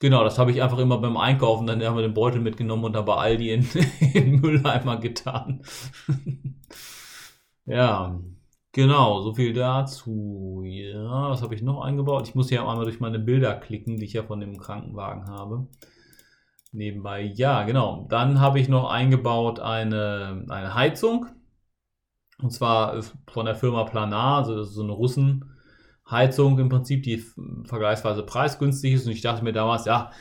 Genau, 0.02 0.24
das 0.24 0.40
habe 0.40 0.50
ich 0.52 0.64
einfach 0.64 0.80
immer 0.80 0.98
beim 0.98 1.16
Einkaufen, 1.16 1.68
dann 1.68 1.84
haben 1.84 1.96
wir 1.96 2.02
den 2.02 2.16
Beutel 2.16 2.42
mitgenommen 2.42 2.86
und 2.86 2.94
dann 2.94 3.06
bei 3.06 3.16
Aldi 3.16 3.52
in, 3.52 3.68
in 4.14 4.42
Mülleimer 4.42 4.98
getan. 4.98 5.62
ja, 7.66 8.20
Genau, 8.74 9.22
so 9.22 9.34
viel 9.34 9.54
dazu. 9.54 10.62
Ja, 10.66 11.30
was 11.30 11.42
habe 11.42 11.56
ich 11.56 11.62
noch 11.62 11.82
eingebaut? 11.82 12.28
Ich 12.28 12.36
muss 12.36 12.50
hier 12.50 12.62
einmal 12.62 12.86
durch 12.86 13.00
meine 13.02 13.20
Bilder 13.20 13.54
klicken, 13.56 13.98
die 13.98 14.06
ich 14.06 14.14
ja 14.14 14.24
von 14.24 14.40
dem 14.40 14.58
Krankenwagen 14.58 15.26
habe. 15.28 15.68
nebenbei. 16.72 17.22
Ja, 17.36 17.64
genau. 17.64 18.08
Dann 18.10 18.40
habe 18.40 18.60
ich 18.60 18.70
noch 18.70 18.90
eingebaut 18.90 19.60
eine, 19.60 20.46
eine 20.50 20.74
Heizung. 20.76 21.28
Und 22.40 22.52
zwar 22.52 23.02
von 23.30 23.46
der 23.46 23.56
Firma 23.56 23.84
Planar, 23.84 24.40
also 24.40 24.58
das 24.58 24.70
ist 24.70 24.76
so 24.76 24.84
eine 24.84 24.94
Russenheizung 24.94 26.58
im 26.60 26.70
Prinzip, 26.70 27.04
die 27.04 27.24
vergleichsweise 27.66 28.24
preisgünstig 28.24 28.94
ist. 28.94 29.06
Und 29.06 29.12
ich 29.14 29.22
dachte 29.22 29.44
mir 29.44 29.54
damals, 29.54 29.86
ja, 29.86 30.12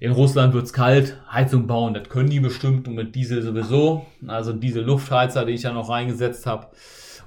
in 0.00 0.12
Russland 0.12 0.54
wird 0.54 0.64
es 0.64 0.72
kalt, 0.72 1.22
Heizung 1.30 1.66
bauen, 1.66 1.94
das 1.94 2.08
können 2.08 2.30
die 2.30 2.40
bestimmt 2.40 2.88
und 2.88 2.94
mit 2.94 3.14
Diesel 3.14 3.42
sowieso. 3.42 4.06
Also 4.26 4.52
diese 4.52 4.80
Luftheizer, 4.80 5.44
die 5.44 5.52
ich 5.52 5.62
ja 5.62 5.72
noch 5.72 5.90
reingesetzt 5.90 6.46
habe. 6.46 6.68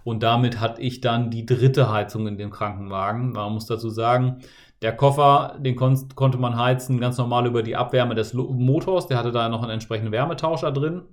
Und 0.03 0.23
damit 0.23 0.59
hatte 0.59 0.81
ich 0.81 1.01
dann 1.01 1.29
die 1.29 1.45
dritte 1.45 1.91
Heizung 1.91 2.27
in 2.27 2.37
dem 2.37 2.49
Krankenwagen. 2.49 3.31
Man 3.31 3.53
muss 3.53 3.65
dazu 3.65 3.89
sagen, 3.89 4.39
der 4.81 4.95
Koffer, 4.95 5.57
den 5.59 5.75
kon 5.77 6.09
konnte 6.15 6.37
man 6.37 6.57
heizen 6.57 6.99
ganz 6.99 7.17
normal 7.17 7.47
über 7.47 7.63
die 7.63 7.75
Abwärme 7.75 8.15
des 8.15 8.33
Motors. 8.33 9.07
Der 9.07 9.17
hatte 9.17 9.31
da 9.31 9.47
noch 9.47 9.61
einen 9.61 9.71
entsprechenden 9.71 10.11
Wärmetauscher 10.11 10.71
drin. 10.71 11.03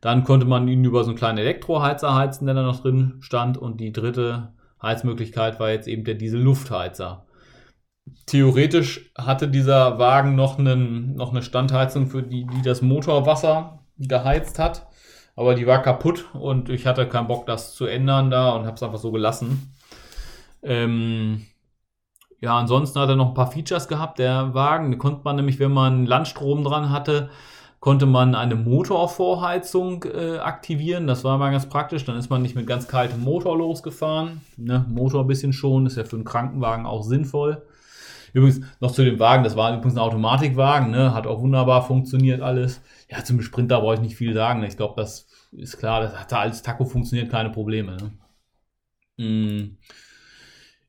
Dann 0.00 0.24
konnte 0.24 0.46
man 0.46 0.66
ihn 0.66 0.84
über 0.84 1.04
so 1.04 1.10
einen 1.10 1.18
kleinen 1.18 1.38
Elektroheizer 1.38 2.14
heizen, 2.14 2.46
der 2.46 2.54
da 2.54 2.62
noch 2.62 2.80
drin 2.80 3.18
stand. 3.20 3.58
Und 3.58 3.80
die 3.80 3.92
dritte 3.92 4.54
Heizmöglichkeit 4.82 5.60
war 5.60 5.70
jetzt 5.70 5.86
eben 5.86 6.04
der 6.04 6.14
Diesel-Luftheizer. 6.14 7.26
Theoretisch 8.26 9.12
hatte 9.16 9.46
dieser 9.46 9.98
Wagen 9.98 10.34
noch, 10.34 10.58
einen, 10.58 11.14
noch 11.14 11.30
eine 11.30 11.42
Standheizung, 11.42 12.08
für 12.08 12.22
die, 12.22 12.46
die 12.46 12.62
das 12.62 12.82
Motorwasser 12.82 13.84
geheizt 13.98 14.58
hat. 14.58 14.89
Aber 15.40 15.54
die 15.54 15.66
war 15.66 15.80
kaputt 15.80 16.26
und 16.34 16.68
ich 16.68 16.86
hatte 16.86 17.08
keinen 17.08 17.26
Bock, 17.26 17.46
das 17.46 17.74
zu 17.74 17.86
ändern 17.86 18.30
da 18.30 18.50
und 18.50 18.66
habe 18.66 18.74
es 18.74 18.82
einfach 18.82 18.98
so 18.98 19.10
gelassen. 19.10 19.72
Ähm, 20.62 21.46
ja, 22.42 22.58
ansonsten 22.58 23.00
hat 23.00 23.08
er 23.08 23.16
noch 23.16 23.28
ein 23.28 23.34
paar 23.34 23.50
Features 23.50 23.88
gehabt, 23.88 24.18
der 24.18 24.52
Wagen. 24.52 24.90
Da 24.90 24.98
konnte 24.98 25.22
man 25.24 25.36
nämlich, 25.36 25.58
wenn 25.58 25.72
man 25.72 26.04
Landstrom 26.04 26.62
dran 26.62 26.90
hatte, 26.90 27.30
konnte 27.78 28.04
man 28.04 28.34
eine 28.34 28.54
Motorvorheizung 28.54 30.04
äh, 30.04 30.36
aktivieren. 30.40 31.06
Das 31.06 31.24
war 31.24 31.38
mal 31.38 31.52
ganz 31.52 31.70
praktisch. 31.70 32.04
Dann 32.04 32.18
ist 32.18 32.28
man 32.28 32.42
nicht 32.42 32.54
mit 32.54 32.66
ganz 32.66 32.86
kaltem 32.86 33.22
Motor 33.22 33.56
losgefahren. 33.56 34.42
Ne? 34.58 34.84
Motor 34.90 35.24
ein 35.24 35.26
bisschen 35.26 35.54
schon, 35.54 35.86
ist 35.86 35.96
ja 35.96 36.04
für 36.04 36.16
einen 36.16 36.26
Krankenwagen 36.26 36.84
auch 36.84 37.02
sinnvoll. 37.02 37.62
Übrigens 38.34 38.60
noch 38.78 38.92
zu 38.92 39.06
dem 39.06 39.18
Wagen, 39.18 39.42
das 39.42 39.56
war 39.56 39.72
übrigens 39.72 39.94
ein 39.94 40.00
Automatikwagen, 40.00 40.90
ne? 40.90 41.14
hat 41.14 41.26
auch 41.26 41.40
wunderbar 41.40 41.82
funktioniert 41.82 42.42
alles. 42.42 42.82
Ja, 43.08 43.24
zum 43.24 43.40
Sprinter 43.40 43.80
brauche 43.80 43.94
ich 43.94 44.00
nicht 44.00 44.16
viel 44.16 44.34
sagen. 44.34 44.62
Ich 44.62 44.76
glaube, 44.76 44.94
das 44.96 45.26
ist 45.52 45.78
klar, 45.78 46.00
das 46.00 46.18
hat 46.18 46.32
da 46.32 46.40
als 46.40 46.62
Taco 46.62 46.84
funktioniert, 46.84 47.30
keine 47.30 47.50
Probleme. 47.50 47.96
Ne? 49.16 49.24
Mm. 49.24 49.78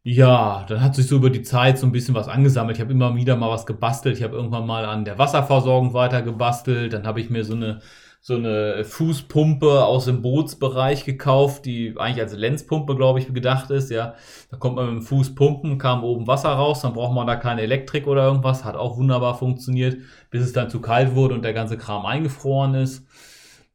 Ja, 0.03 0.65
dann 0.67 0.81
hat 0.81 0.95
sich 0.95 1.07
so 1.07 1.17
über 1.17 1.29
die 1.29 1.43
Zeit 1.43 1.77
so 1.77 1.85
ein 1.85 1.91
bisschen 1.91 2.15
was 2.15 2.27
angesammelt. 2.27 2.77
Ich 2.77 2.81
habe 2.81 2.91
immer 2.91 3.15
wieder 3.15 3.35
mal 3.35 3.49
was 3.49 3.67
gebastelt. 3.67 4.17
Ich 4.17 4.23
habe 4.23 4.35
irgendwann 4.35 4.65
mal 4.65 4.85
an 4.85 5.05
der 5.05 5.19
Wasserversorgung 5.19 5.93
weiter 5.93 6.23
gebastelt. 6.23 6.93
Dann 6.93 7.05
habe 7.05 7.21
ich 7.21 7.29
mir 7.29 7.43
so 7.43 7.53
eine 7.53 7.81
so 8.23 8.35
eine 8.35 8.85
Fußpumpe 8.85 9.83
aus 9.83 10.05
dem 10.05 10.21
Bootsbereich 10.21 11.05
gekauft, 11.05 11.65
die 11.65 11.95
eigentlich 11.97 12.21
als 12.21 12.33
Lenzpumpe, 12.33 12.95
glaube 12.95 13.17
ich, 13.19 13.33
gedacht 13.33 13.71
ist. 13.71 13.89
Ja, 13.89 14.13
da 14.51 14.57
kommt 14.57 14.75
man 14.75 14.85
mit 14.85 14.95
dem 14.97 15.01
Fuß 15.01 15.33
pumpen, 15.33 15.79
kam 15.79 16.03
oben 16.03 16.27
Wasser 16.27 16.49
raus, 16.49 16.81
dann 16.81 16.93
braucht 16.93 17.15
man 17.15 17.25
da 17.25 17.35
keine 17.35 17.61
Elektrik 17.61 18.05
oder 18.05 18.25
irgendwas. 18.25 18.63
Hat 18.63 18.75
auch 18.75 18.97
wunderbar 18.97 19.35
funktioniert, 19.39 19.97
bis 20.29 20.43
es 20.43 20.53
dann 20.53 20.69
zu 20.69 20.81
kalt 20.81 21.15
wurde 21.15 21.33
und 21.33 21.43
der 21.43 21.53
ganze 21.53 21.77
Kram 21.77 22.05
eingefroren 22.05 22.75
ist. 22.75 23.07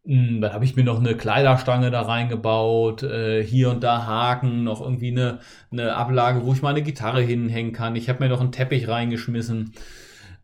Hm, 0.06 0.40
dann 0.40 0.52
habe 0.52 0.64
ich 0.64 0.76
mir 0.76 0.84
noch 0.84 1.00
eine 1.00 1.16
Kleiderstange 1.16 1.90
da 1.90 2.02
reingebaut, 2.02 3.02
äh, 3.02 3.42
hier 3.42 3.70
und 3.70 3.82
da 3.82 4.06
Haken, 4.06 4.62
noch 4.62 4.80
irgendwie 4.80 5.10
eine, 5.10 5.40
eine 5.72 5.96
Ablage, 5.96 6.46
wo 6.46 6.52
ich 6.52 6.62
meine 6.62 6.82
Gitarre 6.82 7.20
hinhängen 7.20 7.72
kann. 7.72 7.96
Ich 7.96 8.08
habe 8.08 8.22
mir 8.22 8.28
noch 8.28 8.40
einen 8.40 8.52
Teppich 8.52 8.86
reingeschmissen 8.86 9.72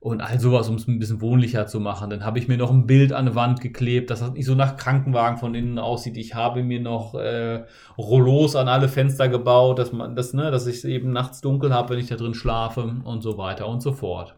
und 0.01 0.21
all 0.21 0.41
sowas, 0.41 0.69
um 0.69 0.75
es 0.75 0.89
ein 0.89 0.99
bisschen 0.99 1.21
wohnlicher 1.21 1.69
zu 1.69 1.79
machen. 1.79 2.11
Dann 2.11 2.25
habe 2.25 2.41
ich 2.41 2.49
mir 2.49 2.59
noch 2.59 2.73
ein 2.73 2.87
Bild 2.89 3.13
an 3.13 3.27
die 3.27 3.35
Wand 3.37 3.61
geklebt, 3.61 4.11
dass 4.11 4.19
das 4.19 4.33
nicht 4.33 4.47
so 4.47 4.57
nach 4.57 4.77
Krankenwagen 4.77 5.39
von 5.39 5.55
innen 5.55 5.79
aussieht. 5.79 6.17
Ich 6.17 6.35
habe 6.35 6.65
mir 6.65 6.81
noch 6.81 7.15
äh, 7.15 7.63
Rollos 7.97 8.57
an 8.57 8.67
alle 8.67 8.89
Fenster 8.89 9.29
gebaut, 9.29 9.79
dass 9.79 9.93
man 9.93 10.17
das, 10.17 10.35
ne, 10.35 10.51
dass 10.51 10.67
ich 10.67 10.85
eben 10.85 11.13
nachts 11.13 11.41
dunkel 11.41 11.73
habe, 11.73 11.91
wenn 11.91 12.01
ich 12.01 12.09
da 12.09 12.17
drin 12.17 12.35
schlafe 12.35 12.97
und 13.05 13.23
so 13.23 13.39
weiter 13.39 13.69
und 13.69 13.81
so 13.81 13.93
fort. 13.93 14.35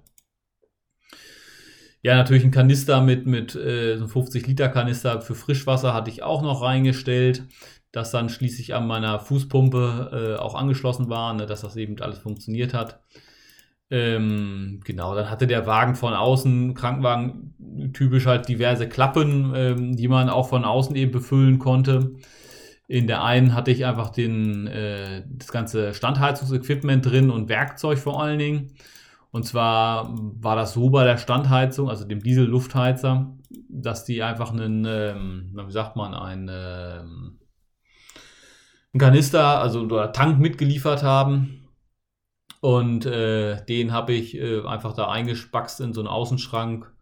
Ja, 2.05 2.17
natürlich 2.17 2.45
ein 2.45 2.51
Kanister 2.51 3.01
mit, 3.01 3.27
mit 3.27 3.55
äh, 3.55 3.97
so 3.97 4.07
50 4.07 4.47
Liter 4.47 4.69
Kanister 4.69 5.23
für 5.23 5.35
Frischwasser 5.35 5.95
hatte 5.95 6.11
ich 6.11 6.23
auch 6.23 6.43
noch 6.43 6.61
reingestellt, 6.61 7.45
das 7.93 8.11
dann 8.11 8.29
schließlich 8.29 8.75
an 8.75 8.87
meiner 8.87 9.21
Fußpumpe 9.21 10.37
äh, 10.37 10.39
auch 10.39 10.55
angeschlossen 10.55 11.09
war, 11.09 11.33
ne, 11.33 11.47
dass 11.47 11.63
das 11.63 11.77
eben 11.77 11.99
alles 12.03 12.19
funktioniert 12.19 12.75
hat. 12.75 13.01
Ähm, 13.91 14.81
genau, 14.85 15.15
dann 15.15 15.31
hatte 15.31 15.47
der 15.47 15.67
Wagen 15.67 15.95
von 15.95 16.13
außen, 16.13 16.75
Krankenwagen, 16.75 17.55
typisch 17.95 18.27
halt 18.27 18.49
diverse 18.49 18.87
Klappen, 18.87 19.55
ähm, 19.57 19.97
die 19.97 20.09
man 20.09 20.29
auch 20.29 20.49
von 20.49 20.67
außen 20.67 20.95
eben 20.97 21.13
befüllen 21.13 21.59
konnte. 21.59 22.17
In 22.87 23.07
der 23.07 23.25
einen 23.25 23.55
hatte 23.55 23.71
ich 23.71 23.87
einfach 23.87 24.11
den, 24.11 24.67
äh, 24.67 25.25
das 25.27 25.51
ganze 25.53 25.95
Standheizungsequipment 25.95 27.07
drin 27.07 27.31
und 27.31 27.49
Werkzeug 27.49 27.99
vor 27.99 28.23
allen 28.23 28.39
Dingen. 28.39 28.75
Und 29.35 29.43
zwar 29.43 30.15
war 30.17 30.55
das 30.55 30.75
so 30.75 30.91
bei 30.91 31.03
der 31.03 31.19
Standheizung, 31.19 31.91
also 31.91 32.05
dem 32.05 32.23
Diesel-Luftheizer, 32.23 33.37
dass 33.69 34.05
die 34.05 34.23
einfach 34.23 34.53
einen, 34.53 34.85
ähm, 34.87 35.51
wie 35.67 35.73
sagt 35.73 35.97
man, 35.97 36.15
einen, 36.15 36.49
ähm, 36.49 37.41
einen 38.93 39.01
Kanister, 39.01 39.59
also 39.59 39.81
oder 39.81 40.13
Tank 40.13 40.39
mitgeliefert 40.39 41.03
haben 41.03 41.67
und 42.61 43.07
äh, 43.07 43.65
den 43.65 43.91
habe 43.91 44.13
ich 44.13 44.37
äh, 44.37 44.65
einfach 44.65 44.93
da 44.93 45.11
eingespackst 45.11 45.81
in 45.81 45.95
so 45.95 46.01
einen 46.01 46.09
Außenschrank. 46.09 46.94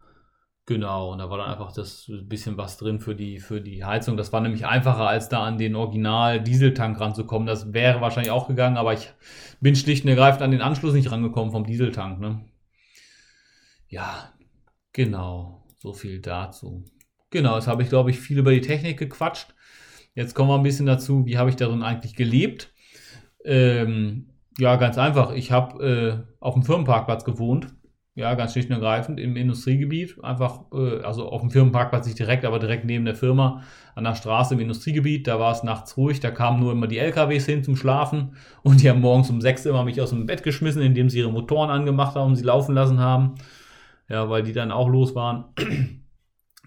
Genau, 0.65 1.11
und 1.11 1.19
da 1.19 1.29
war 1.29 1.39
dann 1.39 1.51
einfach 1.51 1.73
das 1.73 2.09
bisschen 2.25 2.57
was 2.57 2.77
drin 2.77 3.01
für 3.01 3.17
die, 3.17 3.41
für 3.41 3.61
die 3.61 3.85
Heizung. 3.85 4.17
Das 4.17 4.33
war 4.33 4.41
nämlich 4.41 4.65
einfacher, 4.65 5.09
als 5.09 5.29
da 5.29 5.43
an 5.43 5.59
den 5.59 5.75
Original-Dieseltank 5.75 7.01
ranzukommen. 7.01 7.47
Das 7.47 7.73
wäre 7.73 8.01
wahrscheinlich 8.01 8.31
auch 8.31 8.47
gegangen, 8.47 8.77
aber 8.77 8.93
ich 8.93 9.13
bin 9.61 9.75
schlicht 9.75 10.05
und 10.05 10.11
ergreifend 10.11 10.43
an 10.43 10.53
den 10.53 10.61
Anschluss 10.61 10.95
nicht 10.95 11.11
rangekommen 11.11 11.51
vom 11.51 11.67
Dieseltank. 11.67 12.21
Ne? 12.21 12.45
Ja, 13.89 14.33
genau, 14.93 15.67
so 15.79 15.93
viel 15.95 16.21
dazu. 16.21 16.85
Genau, 17.31 17.57
jetzt 17.57 17.67
habe 17.67 17.83
ich, 17.83 17.89
glaube 17.89 18.11
ich, 18.11 18.21
viel 18.21 18.39
über 18.39 18.53
die 18.53 18.61
Technik 18.61 18.99
gequatscht. 18.99 19.55
Jetzt 20.15 20.35
kommen 20.35 20.51
wir 20.51 20.57
ein 20.57 20.63
bisschen 20.63 20.87
dazu, 20.87 21.27
wie 21.27 21.39
habe 21.39 21.51
ich 21.51 21.57
darin 21.57 21.83
eigentlich 21.83 22.15
gelebt. 22.15 22.73
Ähm, 23.45 24.29
ja, 24.59 24.77
ganz 24.77 24.97
einfach. 24.97 25.33
Ich 25.33 25.51
habe 25.51 25.85
äh, 25.85 26.35
auf 26.39 26.55
dem 26.55 26.63
Firmenparkplatz 26.63 27.25
gewohnt. 27.25 27.75
Ja, 28.15 28.35
ganz 28.35 28.53
schlicht 28.53 28.69
und 28.69 28.75
ergreifend 28.75 29.19
im 29.19 29.37
Industriegebiet. 29.37 30.23
Einfach, 30.23 30.65
äh, 30.73 31.01
also 31.01 31.29
auf 31.31 31.41
dem 31.41 31.51
Firmenparkplatz 31.51 32.07
nicht 32.07 32.19
direkt, 32.19 32.45
aber 32.45 32.59
direkt 32.59 32.85
neben 32.85 33.07
der 33.07 33.15
Firma 33.15 33.63
an 33.95 34.05
der 34.05 34.15
Straße 34.15 34.53
im 34.53 34.61
Industriegebiet. 34.61 35.27
Da 35.27 35.41
war 35.41 35.53
es 35.53 35.63
nachts 35.63 35.97
ruhig. 35.97 36.21
Da 36.21 36.31
kamen 36.31 36.61
nur 36.61 36.73
immer 36.73 36.87
die 36.87 36.99
LKWs 36.99 37.47
hin 37.47 37.65
zum 37.65 37.75
Schlafen. 37.75 38.37
Und 38.63 38.83
die 38.83 38.91
haben 38.91 39.01
morgens 39.01 39.31
um 39.31 39.41
sechs 39.41 39.65
immer 39.65 39.83
mich 39.85 40.01
aus 40.01 40.11
dem 40.11 40.27
Bett 40.27 40.43
geschmissen, 40.43 40.83
indem 40.83 41.09
sie 41.09 41.21
ihre 41.21 41.33
Motoren 41.33 41.71
angemacht 41.71 42.15
haben 42.15 42.33
und 42.33 42.37
sie 42.37 42.45
laufen 42.45 42.75
lassen 42.75 43.01
haben. 43.01 43.37
Ja, 44.11 44.29
weil 44.29 44.43
die 44.43 44.53
dann 44.53 44.73
auch 44.73 44.89
los 44.89 45.15
waren. 45.15 45.47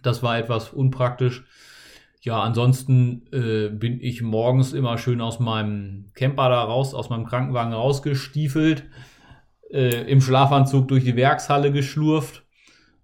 Das 0.01 0.21
war 0.21 0.37
etwas 0.37 0.69
unpraktisch. 0.69 1.45
Ja, 2.21 2.41
ansonsten 2.41 3.27
äh, 3.31 3.69
bin 3.69 3.99
ich 4.01 4.23
morgens 4.23 4.73
immer 4.73 4.97
schön 4.97 5.21
aus 5.21 5.39
meinem 5.39 6.11
Camper 6.15 6.49
da 6.49 6.63
raus, 6.63 6.95
aus 6.95 7.11
meinem 7.11 7.25
Krankenwagen 7.25 7.73
rausgestiefelt, 7.73 8.85
äh, 9.71 10.09
im 10.09 10.21
Schlafanzug 10.21 10.87
durch 10.87 11.03
die 11.03 11.15
Werkshalle 11.15 11.71
geschlurft 11.71 12.45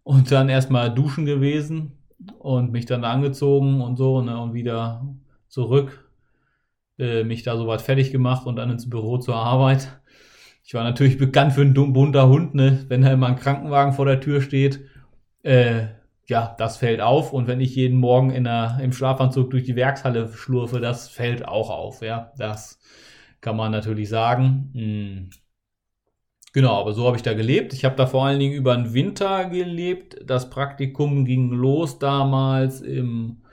und 0.04 0.32
dann 0.32 0.50
erstmal 0.50 0.94
duschen 0.94 1.26
gewesen 1.26 1.98
und 2.40 2.72
mich 2.72 2.86
dann 2.86 3.04
angezogen 3.04 3.82
und 3.82 3.98
so 3.98 4.22
ne, 4.22 4.40
und 4.40 4.54
wieder 4.54 5.06
zurück, 5.48 6.10
äh, 6.98 7.24
mich 7.24 7.44
da 7.44 7.58
soweit 7.58 7.82
fertig 7.82 8.12
gemacht 8.12 8.46
und 8.46 8.56
dann 8.56 8.70
ins 8.70 8.90
Büro 8.90 9.18
zur 9.18 9.36
Arbeit. 9.36 10.00
Ich 10.64 10.74
war 10.74 10.84
natürlich 10.84 11.18
bekannt 11.18 11.54
für 11.54 11.62
einen 11.62 11.74
bunter 11.74 12.30
Hund, 12.30 12.56
ne? 12.56 12.86
wenn 12.88 13.02
da 13.02 13.12
immer 13.12 13.28
ein 13.28 13.36
Krankenwagen 13.36 13.94
vor 13.94 14.06
der 14.06 14.22
Tür 14.22 14.42
steht. 14.42 14.82
Äh, 15.44 15.88
ja, 16.28 16.56
das 16.58 16.78
fällt 16.78 17.02
auf. 17.02 17.34
Und 17.34 17.48
wenn 17.48 17.60
ich 17.60 17.76
jeden 17.76 17.98
Morgen 17.98 18.30
in 18.30 18.46
der, 18.46 18.80
im 18.82 18.94
Schlafanzug 18.94 19.50
durch 19.50 19.66
die 19.66 19.76
Werkshalle 19.76 20.32
schlurfe, 20.34 20.80
das 20.80 21.10
fällt 21.10 21.46
auch 21.46 21.70
auf. 21.70 22.02
Ja, 22.02 22.32
das 22.38 22.80
kann 23.42 23.58
man 23.58 23.72
natürlich 23.72 24.08
sagen. 24.08 24.70
Hm. 24.74 25.30
Genau, 26.54 26.82
aber 26.82 26.94
so 26.94 27.08
habe 27.08 27.16
ich 27.16 27.24
da 27.24 27.34
gelebt. 27.34 27.74
Ich 27.74 27.86
habe 27.86 27.96
da 27.96 28.06
vor 28.06 28.26
allen 28.26 28.40
Dingen 28.40 28.54
über 28.54 28.76
den 28.76 28.94
Winter 28.94 29.46
gelebt. 29.46 30.18
Das 30.26 30.50
Praktikum 30.50 31.24
ging 31.24 31.52
los 31.52 31.98
damals 31.98 32.82
im, 32.82 33.44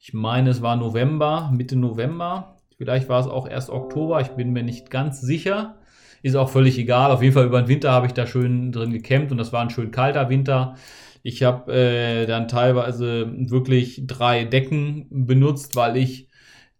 ich 0.00 0.14
meine, 0.14 0.50
es 0.50 0.62
war 0.62 0.76
November, 0.76 1.50
Mitte 1.54 1.76
November. 1.76 2.56
Vielleicht 2.78 3.08
war 3.08 3.20
es 3.20 3.26
auch 3.26 3.48
erst 3.48 3.70
Oktober, 3.70 4.20
ich 4.20 4.28
bin 4.28 4.52
mir 4.52 4.62
nicht 4.62 4.90
ganz 4.90 5.20
sicher. 5.20 5.76
Ist 6.22 6.34
auch 6.34 6.48
völlig 6.48 6.78
egal. 6.78 7.10
Auf 7.10 7.22
jeden 7.22 7.34
Fall 7.34 7.46
über 7.46 7.60
den 7.60 7.68
Winter 7.68 7.92
habe 7.92 8.06
ich 8.06 8.12
da 8.14 8.26
schön 8.26 8.72
drin 8.72 8.92
gecampt 8.92 9.30
und 9.32 9.38
das 9.38 9.52
war 9.52 9.60
ein 9.62 9.70
schön 9.70 9.90
kalter 9.90 10.30
Winter. 10.30 10.76
Ich 11.22 11.42
habe 11.42 11.72
äh, 11.72 12.26
dann 12.26 12.48
teilweise 12.48 13.32
wirklich 13.50 14.02
drei 14.06 14.44
Decken 14.44 15.08
benutzt, 15.10 15.76
weil 15.76 15.96
ich 15.96 16.28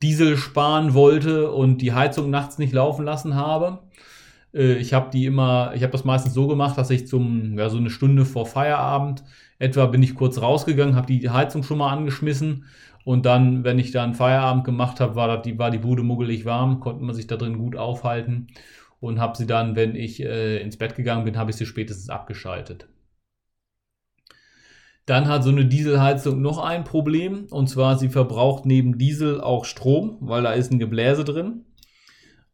Diesel 0.02 0.36
sparen 0.36 0.94
wollte 0.94 1.50
und 1.52 1.78
die 1.82 1.92
Heizung 1.92 2.30
nachts 2.30 2.58
nicht 2.58 2.72
laufen 2.72 3.04
lassen 3.04 3.34
habe. 3.34 3.80
Äh, 4.56 4.74
ich 4.76 4.94
habe 4.94 5.10
die 5.10 5.26
immer, 5.26 5.72
ich 5.74 5.82
habe 5.82 5.92
das 5.92 6.04
meistens 6.04 6.34
so 6.34 6.46
gemacht, 6.48 6.78
dass 6.78 6.90
ich 6.90 7.06
zum, 7.06 7.58
ja, 7.58 7.68
so 7.68 7.78
eine 7.78 7.90
Stunde 7.90 8.24
vor 8.24 8.46
Feierabend 8.46 9.22
etwa 9.58 9.86
bin 9.86 10.02
ich 10.02 10.14
kurz 10.14 10.40
rausgegangen, 10.40 10.96
habe 10.96 11.06
die 11.06 11.30
Heizung 11.30 11.62
schon 11.62 11.78
mal 11.78 11.92
angeschmissen 11.92 12.64
und 13.04 13.24
dann, 13.26 13.64
wenn 13.64 13.78
ich 13.78 13.92
dann 13.92 14.14
Feierabend 14.14 14.64
gemacht 14.64 15.00
habe, 15.00 15.14
war, 15.16 15.40
die, 15.40 15.58
war 15.58 15.70
die 15.70 15.78
Bude 15.78 16.02
muggelig 16.02 16.44
warm, 16.44 16.80
konnte 16.80 17.04
man 17.04 17.14
sich 17.14 17.26
da 17.26 17.36
drin 17.36 17.58
gut 17.58 17.76
aufhalten 17.76 18.48
und 19.00 19.20
habe 19.20 19.36
sie 19.36 19.46
dann, 19.46 19.76
wenn 19.76 19.94
ich 19.94 20.22
äh, 20.22 20.58
ins 20.60 20.76
Bett 20.76 20.96
gegangen 20.96 21.24
bin, 21.24 21.36
habe 21.38 21.50
ich 21.50 21.56
sie 21.56 21.66
spätestens 21.66 22.10
abgeschaltet. 22.10 22.88
Dann 25.06 25.28
hat 25.28 25.44
so 25.44 25.50
eine 25.50 25.66
Dieselheizung 25.66 26.42
noch 26.42 26.58
ein 26.58 26.82
Problem 26.82 27.46
und 27.50 27.68
zwar 27.68 27.96
sie 27.96 28.08
verbraucht 28.08 28.66
neben 28.66 28.98
Diesel 28.98 29.40
auch 29.40 29.64
Strom, 29.64 30.18
weil 30.20 30.42
da 30.42 30.52
ist 30.52 30.72
ein 30.72 30.80
Gebläse 30.80 31.22
drin. 31.24 31.65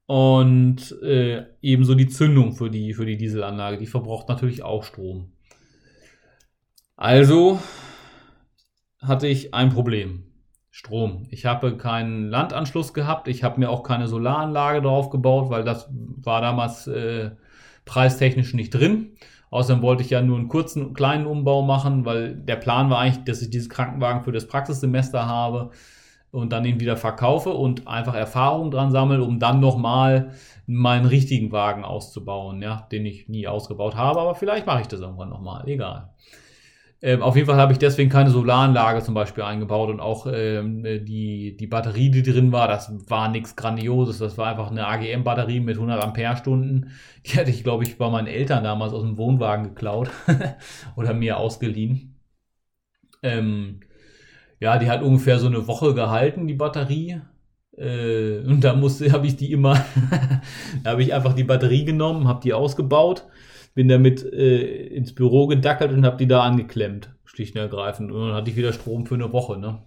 Und 0.07 1.01
äh, 1.03 1.47
ebenso 1.62 1.95
die 1.95 2.09
Zündung 2.09 2.53
für 2.53 2.71
die, 2.71 2.95
für 2.95 3.07
die 3.07 3.17
Dieselanlage, 3.17 3.79
die 3.79 3.87
verbraucht 3.87 4.29
natürlich 4.29 4.62
auch 4.62 4.85
Strom. 4.85 5.33
Also 6.97 7.61
hatte 9.01 9.27
ich 9.27 9.55
ein 9.55 9.71
Problem. 9.71 10.25
Strom. 10.71 11.27
Ich 11.31 11.45
habe 11.45 11.77
keinen 11.77 12.29
Landanschluss 12.29 12.95
gehabt. 12.95 13.29
Ich 13.29 13.45
habe 13.45 13.61
mir 13.61 13.69
auch 13.69 13.83
keine 13.83 14.09
Solaranlage 14.09 14.81
drauf 14.81 15.11
gebaut, 15.11 15.51
weil 15.51 15.65
das 15.65 15.88
war 15.91 16.41
damals 16.41 16.87
äh, 16.87 17.33
preistechnisch 17.85 18.55
nicht 18.55 18.71
drin. 18.71 19.17
Außerdem 19.51 19.83
wollte 19.83 20.03
ich 20.03 20.09
ja 20.09 20.23
nur 20.23 20.38
einen 20.38 20.49
kurzen, 20.49 20.95
kleinen 20.95 21.27
Umbau 21.27 21.61
machen, 21.61 22.07
weil 22.07 22.37
der 22.37 22.57
Plan 22.57 22.88
war 22.88 23.01
eigentlich, 23.01 23.25
dass 23.25 23.43
ich 23.43 23.51
diesen 23.51 23.71
Krankenwagen 23.71 24.23
für 24.23 24.33
das 24.33 24.49
Praxissemester 24.49 25.27
habe 25.27 25.73
und 26.33 26.53
dann 26.53 26.64
ihn 26.64 26.81
wieder 26.81 26.97
verkaufe 26.97 27.51
und 27.51 27.87
einfach 27.87 28.14
Erfahrung 28.14 28.71
dran 28.71 28.90
sammle, 28.90 29.23
um 29.23 29.38
dann 29.38 29.61
nochmal 29.61 30.33
meinen 30.66 31.07
richtigen 31.07 31.53
Wagen 31.53 31.85
auszubauen, 31.85 32.61
ja, 32.62 32.88
den 32.90 33.07
ich 33.07 33.29
nie 33.29 33.47
ausgebaut 33.47 33.95
habe, 33.95 34.21
aber 34.21 34.35
vielleicht 34.35 34.66
mache 34.66 34.81
ich 34.81 34.88
das 34.88 35.01
irgendwann 35.01 35.29
nochmal, 35.29 35.68
egal. 35.68 36.11
Ähm, 37.05 37.21
auf 37.21 37.35
jeden 37.35 37.49
Fall 37.49 37.57
habe 37.57 37.73
ich 37.73 37.81
deswegen 37.81 38.09
keine 38.09 38.31
Solaranlage 38.31 39.03
zum 39.03 39.12
Beispiel 39.12 39.42
eingebaut 39.42 39.90
und 39.90 39.99
auch 39.99 40.29
ähm, 40.33 40.85
die, 40.85 41.57
die 41.57 41.66
Batterie, 41.66 42.12
die 42.12 42.23
drin 42.23 42.53
war, 42.53 42.68
das 42.68 42.92
war 43.11 43.29
nichts 43.29 43.57
Grandioses. 43.57 44.18
Das 44.18 44.38
war 44.38 44.47
einfach 44.47 44.71
eine 44.71 44.87
AGM-Batterie 44.87 45.59
mit 45.59 45.77
100 45.77 46.03
Ampere-Stunden. 46.03 46.92
Die 47.27 47.38
hatte 47.38 47.51
ich, 47.51 47.64
glaube 47.64 47.83
ich, 47.85 47.99
bei 47.99 48.09
meinen 48.09 48.29
Eltern 48.29 48.62
damals 48.64 48.92
aus 48.92 49.03
dem 49.03 49.16
Wohnwagen 49.18 49.64
geklaut 49.64 50.11
oder 50.97 51.12
mir 51.12 51.38
ausgeliehen. 51.38 52.21
Ähm, 53.23 53.81
ja, 54.62 54.79
die 54.79 54.88
hat 54.88 55.03
ungefähr 55.03 55.38
so 55.38 55.46
eine 55.46 55.66
Woche 55.66 55.94
gehalten, 55.94 56.46
die 56.46 56.55
Batterie. 56.55 57.20
Äh, 57.77 58.38
und 58.46 58.61
da 58.62 58.75
musste, 58.75 59.11
habe 59.12 59.27
ich 59.27 59.37
die 59.37 59.53
immer, 59.53 59.75
da 60.85 60.90
habe 60.90 61.03
ich 61.03 61.12
einfach 61.12 61.33
die 61.33 61.44
Batterie 61.44 61.85
genommen, 61.85 62.29
habe 62.29 62.40
die 62.42 62.53
ausgebaut 62.53 63.27
bin 63.75 63.88
damit 63.88 64.22
äh, 64.33 64.87
ins 64.88 65.14
Büro 65.14 65.46
gedackelt 65.46 65.92
und 65.92 66.05
habe 66.05 66.16
die 66.16 66.27
da 66.27 66.42
angeklemmt, 66.42 67.11
schlicht 67.25 67.55
und 67.55 67.61
ergreifend. 67.61 68.12
Und 68.12 68.29
dann 68.29 68.35
hatte 68.35 68.51
ich 68.51 68.57
wieder 68.57 68.72
Strom 68.72 69.07
für 69.07 69.14
eine 69.14 69.33
Woche. 69.33 69.59
Ne? 69.59 69.83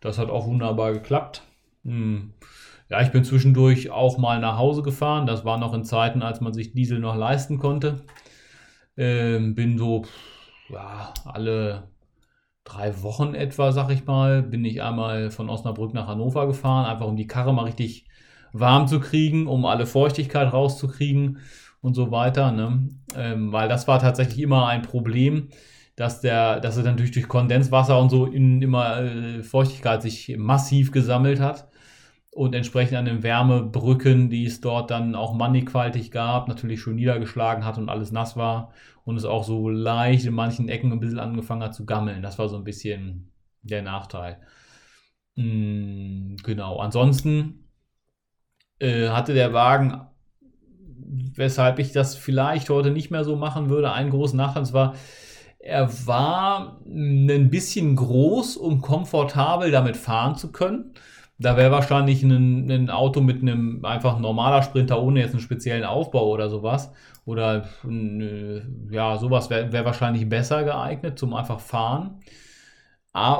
Das 0.00 0.18
hat 0.18 0.30
auch 0.30 0.46
wunderbar 0.46 0.92
geklappt. 0.92 1.42
Hm. 1.84 2.32
Ja, 2.88 3.02
ich 3.02 3.10
bin 3.10 3.24
zwischendurch 3.24 3.90
auch 3.90 4.16
mal 4.16 4.38
nach 4.38 4.58
Hause 4.58 4.82
gefahren. 4.82 5.26
Das 5.26 5.44
war 5.44 5.58
noch 5.58 5.74
in 5.74 5.84
Zeiten, 5.84 6.22
als 6.22 6.40
man 6.40 6.52
sich 6.52 6.72
Diesel 6.72 7.00
noch 7.00 7.16
leisten 7.16 7.58
konnte. 7.58 8.04
Ähm, 8.96 9.56
bin 9.56 9.76
so, 9.76 10.04
ja, 10.68 11.12
alle 11.24 11.90
drei 12.66 13.02
Wochen 13.02 13.34
etwa, 13.34 13.72
sag 13.72 13.90
ich 13.90 14.04
mal, 14.04 14.42
bin 14.42 14.64
ich 14.64 14.82
einmal 14.82 15.30
von 15.30 15.48
Osnabrück 15.48 15.94
nach 15.94 16.08
Hannover 16.08 16.46
gefahren, 16.46 16.84
einfach 16.84 17.06
um 17.06 17.16
die 17.16 17.26
Karre 17.26 17.54
mal 17.54 17.64
richtig 17.64 18.06
warm 18.52 18.88
zu 18.88 19.00
kriegen, 19.00 19.46
um 19.46 19.64
alle 19.64 19.86
Feuchtigkeit 19.86 20.52
rauszukriegen 20.52 21.38
und 21.80 21.94
so 21.94 22.10
weiter, 22.10 22.52
ne? 22.52 22.88
Ähm, 23.16 23.52
weil 23.52 23.68
das 23.68 23.86
war 23.86 23.98
tatsächlich 24.00 24.40
immer 24.40 24.66
ein 24.66 24.82
Problem, 24.82 25.48
dass 25.94 26.20
der, 26.20 26.60
dass 26.60 26.76
er 26.76 26.82
dann 26.82 26.96
durch, 26.96 27.12
durch 27.12 27.28
Kondenswasser 27.28 27.98
und 27.98 28.10
so 28.10 28.26
in 28.26 28.60
immer 28.60 29.00
äh, 29.00 29.42
Feuchtigkeit 29.42 30.02
sich 30.02 30.34
massiv 30.36 30.90
gesammelt 30.90 31.40
hat 31.40 31.65
und 32.36 32.54
entsprechend 32.54 32.96
an 32.96 33.06
den 33.06 33.22
Wärmebrücken, 33.22 34.30
die 34.30 34.44
es 34.44 34.60
dort 34.60 34.90
dann 34.90 35.14
auch 35.14 35.34
mannigfaltig 35.34 36.10
gab, 36.10 36.48
natürlich 36.48 36.80
schon 36.80 36.96
niedergeschlagen 36.96 37.64
hat 37.64 37.78
und 37.78 37.88
alles 37.88 38.12
nass 38.12 38.36
war 38.36 38.72
und 39.04 39.16
es 39.16 39.24
auch 39.24 39.44
so 39.44 39.68
leicht 39.68 40.26
in 40.26 40.34
manchen 40.34 40.68
Ecken 40.68 40.92
ein 40.92 41.00
bisschen 41.00 41.18
angefangen 41.18 41.62
hat 41.62 41.74
zu 41.74 41.86
gammeln. 41.86 42.22
Das 42.22 42.38
war 42.38 42.48
so 42.48 42.56
ein 42.56 42.64
bisschen 42.64 43.32
der 43.62 43.82
Nachteil. 43.82 44.38
Mhm, 45.36 46.36
genau. 46.42 46.78
Ansonsten 46.78 47.68
äh, 48.80 49.08
hatte 49.08 49.32
der 49.32 49.52
Wagen 49.52 50.02
weshalb 51.36 51.78
ich 51.78 51.92
das 51.92 52.16
vielleicht 52.16 52.70
heute 52.70 52.90
nicht 52.90 53.10
mehr 53.10 53.24
so 53.24 53.36
machen 53.36 53.70
würde. 53.70 53.92
Einen 53.92 54.10
großen 54.10 54.36
Nachteil 54.36 54.72
war, 54.72 54.94
er 55.58 55.90
war 56.06 56.80
ein 56.86 57.50
bisschen 57.50 57.96
groß, 57.96 58.56
um 58.56 58.80
komfortabel 58.80 59.70
damit 59.70 59.96
fahren 59.96 60.36
zu 60.36 60.52
können. 60.52 60.94
Da 61.38 61.56
wäre 61.56 61.70
wahrscheinlich 61.70 62.22
ein, 62.22 62.70
ein, 62.70 62.90
Auto 62.90 63.20
mit 63.20 63.42
einem 63.42 63.84
einfach 63.84 64.18
normaler 64.18 64.62
Sprinter 64.62 65.02
ohne 65.02 65.20
jetzt 65.20 65.32
einen 65.32 65.42
speziellen 65.42 65.84
Aufbau 65.84 66.28
oder 66.28 66.48
sowas. 66.48 66.92
Oder 67.26 67.68
ja, 68.90 69.18
sowas 69.18 69.50
wäre 69.50 69.72
wär 69.72 69.84
wahrscheinlich 69.84 70.28
besser 70.28 70.64
geeignet 70.64 71.18
zum 71.18 71.34
einfach 71.34 71.60
fahren. 71.60 72.20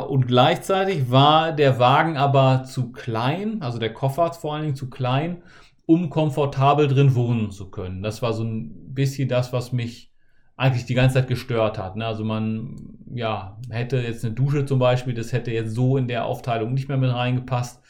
Und 0.09 0.27
gleichzeitig 0.27 1.11
war 1.11 1.53
der 1.53 1.79
Wagen 1.79 2.17
aber 2.17 2.65
zu 2.65 2.93
klein, 2.93 3.61
also 3.61 3.79
der 3.79 3.93
Koffer 3.93 4.33
vor 4.33 4.55
allen 4.55 4.63
Dingen 4.63 4.77
zu 4.77 4.89
klein, 4.89 5.43
um 5.87 6.11
komfortabel 6.11 6.89
drin 6.89 7.15
wohnen 7.15 7.51
zu 7.51 7.71
können. 7.71 8.03
Das 8.03 8.23
war 8.23 8.33
so 8.33 8.43
ein 8.43 8.95
bisschen 8.95 9.29
das, 9.29 9.53
was 9.53 9.73
mich 9.73 10.11
eigentlich 10.57 10.87
die 10.87 10.95
ganze 10.95 11.15
Zeit 11.15 11.29
gestört 11.29 11.79
hat. 11.79 11.97
Ne? 11.97 12.07
Also 12.07 12.25
man, 12.25 12.99
ja, 13.15 13.59
hätte 13.71 13.99
jetzt 13.99 14.25
eine 14.25 14.35
Dusche 14.35 14.65
zum 14.65 14.79
Beispiel, 14.79 15.15
das 15.15 15.33
hätte 15.33 15.51
jetzt 15.51 15.75
so 15.75 15.97
in 15.97 16.09
der 16.09 16.25
Aufteilung 16.25 16.73
nicht 16.73 16.89
mehr 16.89 16.97
mit 16.97 17.13
reingepasst. 17.13 17.83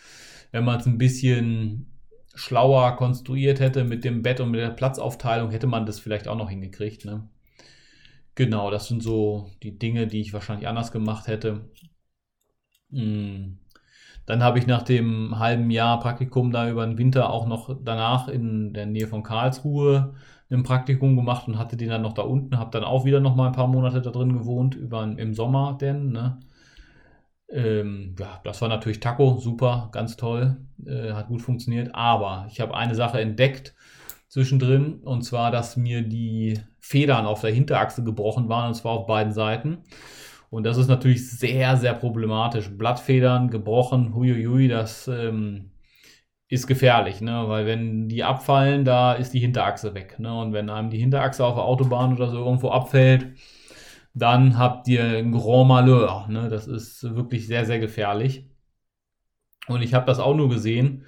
Wenn 0.53 0.65
man 0.65 0.81
es 0.81 0.87
ein 0.87 0.99
bisschen 0.99 1.87
schlauer 2.35 2.97
konstruiert 2.97 3.61
hätte 3.61 3.85
mit 3.85 4.05
dem 4.05 4.23
Bett 4.23 4.41
und 4.41 4.51
mit 4.51 4.61
der 4.61 4.71
Platzaufteilung, 4.71 5.51
hätte 5.51 5.67
man 5.67 5.87
das 5.87 5.99
vielleicht 5.99 6.29
auch 6.29 6.37
noch 6.37 6.51
hingekriegt. 6.51 7.05
Ne? 7.05 7.29
Genau, 8.35 8.71
das 8.71 8.89
sind 8.89 9.03
so 9.03 9.51
die 9.63 9.79
Dinge, 9.79 10.07
die 10.07 10.21
ich 10.21 10.33
wahrscheinlich 10.33 10.69
anders 10.69 10.93
gemacht 10.93 11.27
hätte. 11.27 11.71
Hm. 12.91 13.59
Dann 14.27 14.43
habe 14.43 14.59
ich 14.59 14.67
nach 14.67 14.83
dem 14.83 15.39
halben 15.39 15.71
Jahr 15.71 16.01
Praktikum 16.01 16.51
da 16.51 16.69
über 16.69 16.85
den 16.85 16.99
Winter 16.99 17.31
auch 17.31 17.47
noch 17.47 17.77
danach 17.83 18.29
in 18.29 18.75
der 18.75 18.87
Nähe 18.87 19.07
von 19.07 19.23
Karlsruhe 19.23 20.15
ein 20.51 20.63
Praktikum 20.63 21.17
gemacht 21.17 21.49
und 21.49 21.59
hatte 21.59 21.77
den 21.77 21.89
dann 21.89 22.03
noch 22.03 22.13
da 22.13 22.23
unten, 22.23 22.59
habe 22.59 22.71
dann 22.71 22.85
auch 22.85 23.05
wieder 23.05 23.21
noch 23.21 23.35
mal 23.35 23.49
ein 23.49 23.53
paar 23.53 23.67
Monate 23.69 24.01
da 24.01 24.11
drin 24.11 24.33
gewohnt, 24.33 24.75
über, 24.75 25.03
im 25.05 25.35
Sommer 25.35 25.77
denn, 25.81 26.13
ne? 26.13 26.39
Ähm, 27.49 28.17
ja, 28.19 28.41
das 28.45 28.61
war 28.61 28.69
natürlich 28.69 29.01
Taco, 29.01 29.39
super, 29.39 29.89
ganz 29.93 30.17
toll, 30.17 30.57
äh, 30.85 31.13
hat 31.13 31.29
gut 31.29 31.43
funktioniert, 31.43 31.95
aber 31.95 32.47
ich 32.51 32.61
habe 32.61 32.77
eine 32.77 32.95
Sache 32.95 33.21
entdeckt 33.21 33.75
zwischendrin 34.29 35.01
und 35.05 35.23
zwar, 35.23 35.51
dass 35.51 35.77
mir 35.77 36.03
die 36.03 36.59
Federn 36.81 37.27
auf 37.27 37.41
der 37.41 37.53
Hinterachse 37.53 38.03
gebrochen 38.03 38.49
waren 38.49 38.69
und 38.69 38.75
zwar 38.75 38.93
auf 38.93 39.07
beiden 39.07 39.33
Seiten. 39.33 39.79
Und 40.51 40.65
das 40.65 40.77
ist 40.77 40.89
natürlich 40.89 41.31
sehr, 41.31 41.77
sehr 41.77 41.95
problematisch. 41.95 42.71
Blattfedern 42.71 43.51
gebrochen, 43.51 44.15
huiuiui, 44.15 44.69
das 44.69 45.09
ähm, 45.09 45.71
ist 46.49 46.67
gefährlich, 46.67 47.21
ne? 47.21 47.45
weil 47.49 47.67
wenn 47.67 48.09
die 48.09 48.23
abfallen, 48.23 48.85
da 48.85 49.15
ist 49.15 49.35
die 49.35 49.41
Hinterachse 49.41 49.95
weg. 49.95 50.19
Ne? 50.19 50.33
Und 50.39 50.53
wenn 50.53 50.71
einem 50.71 50.91
die 50.91 50.99
Hinterachse 50.99 51.45
auf 51.45 51.55
der 51.55 51.65
Autobahn 51.65 52.15
oder 52.15 52.31
so 52.31 52.39
irgendwo 52.39 52.71
abfällt, 52.71 53.27
dann 54.17 54.57
habt 54.57 54.89
ihr 54.89 55.05
ein 55.05 55.31
Grand 55.31 55.69
Malheur. 55.69 56.27
Ne? 56.29 56.49
Das 56.49 56.67
ist 56.67 57.15
wirklich 57.15 57.47
sehr, 57.47 57.67
sehr 57.67 57.79
gefährlich. 57.79 58.49
Und 59.69 59.83
ich 59.83 59.93
habe 59.93 60.07
das 60.07 60.21
auch 60.21 60.35
nur 60.35 60.49
gesehen, 60.49 61.05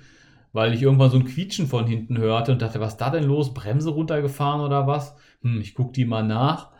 weil 0.52 0.74
ich 0.74 0.82
irgendwann 0.82 1.10
so 1.10 1.16
ein 1.16 1.24
Quietschen 1.24 1.66
von 1.68 1.86
hinten 1.86 2.18
hörte 2.18 2.52
und 2.52 2.60
dachte, 2.60 2.80
was 2.80 2.92
ist 2.92 3.00
da 3.00 3.08
denn 3.08 3.24
los? 3.24 3.54
Bremse 3.54 3.90
runtergefahren 3.90 4.60
oder 4.60 4.86
was? 4.86 5.16
Hm, 5.40 5.58
ich 5.62 5.74
gucke 5.74 5.92
die 5.92 6.04
mal 6.04 6.22
nach. 6.22 6.70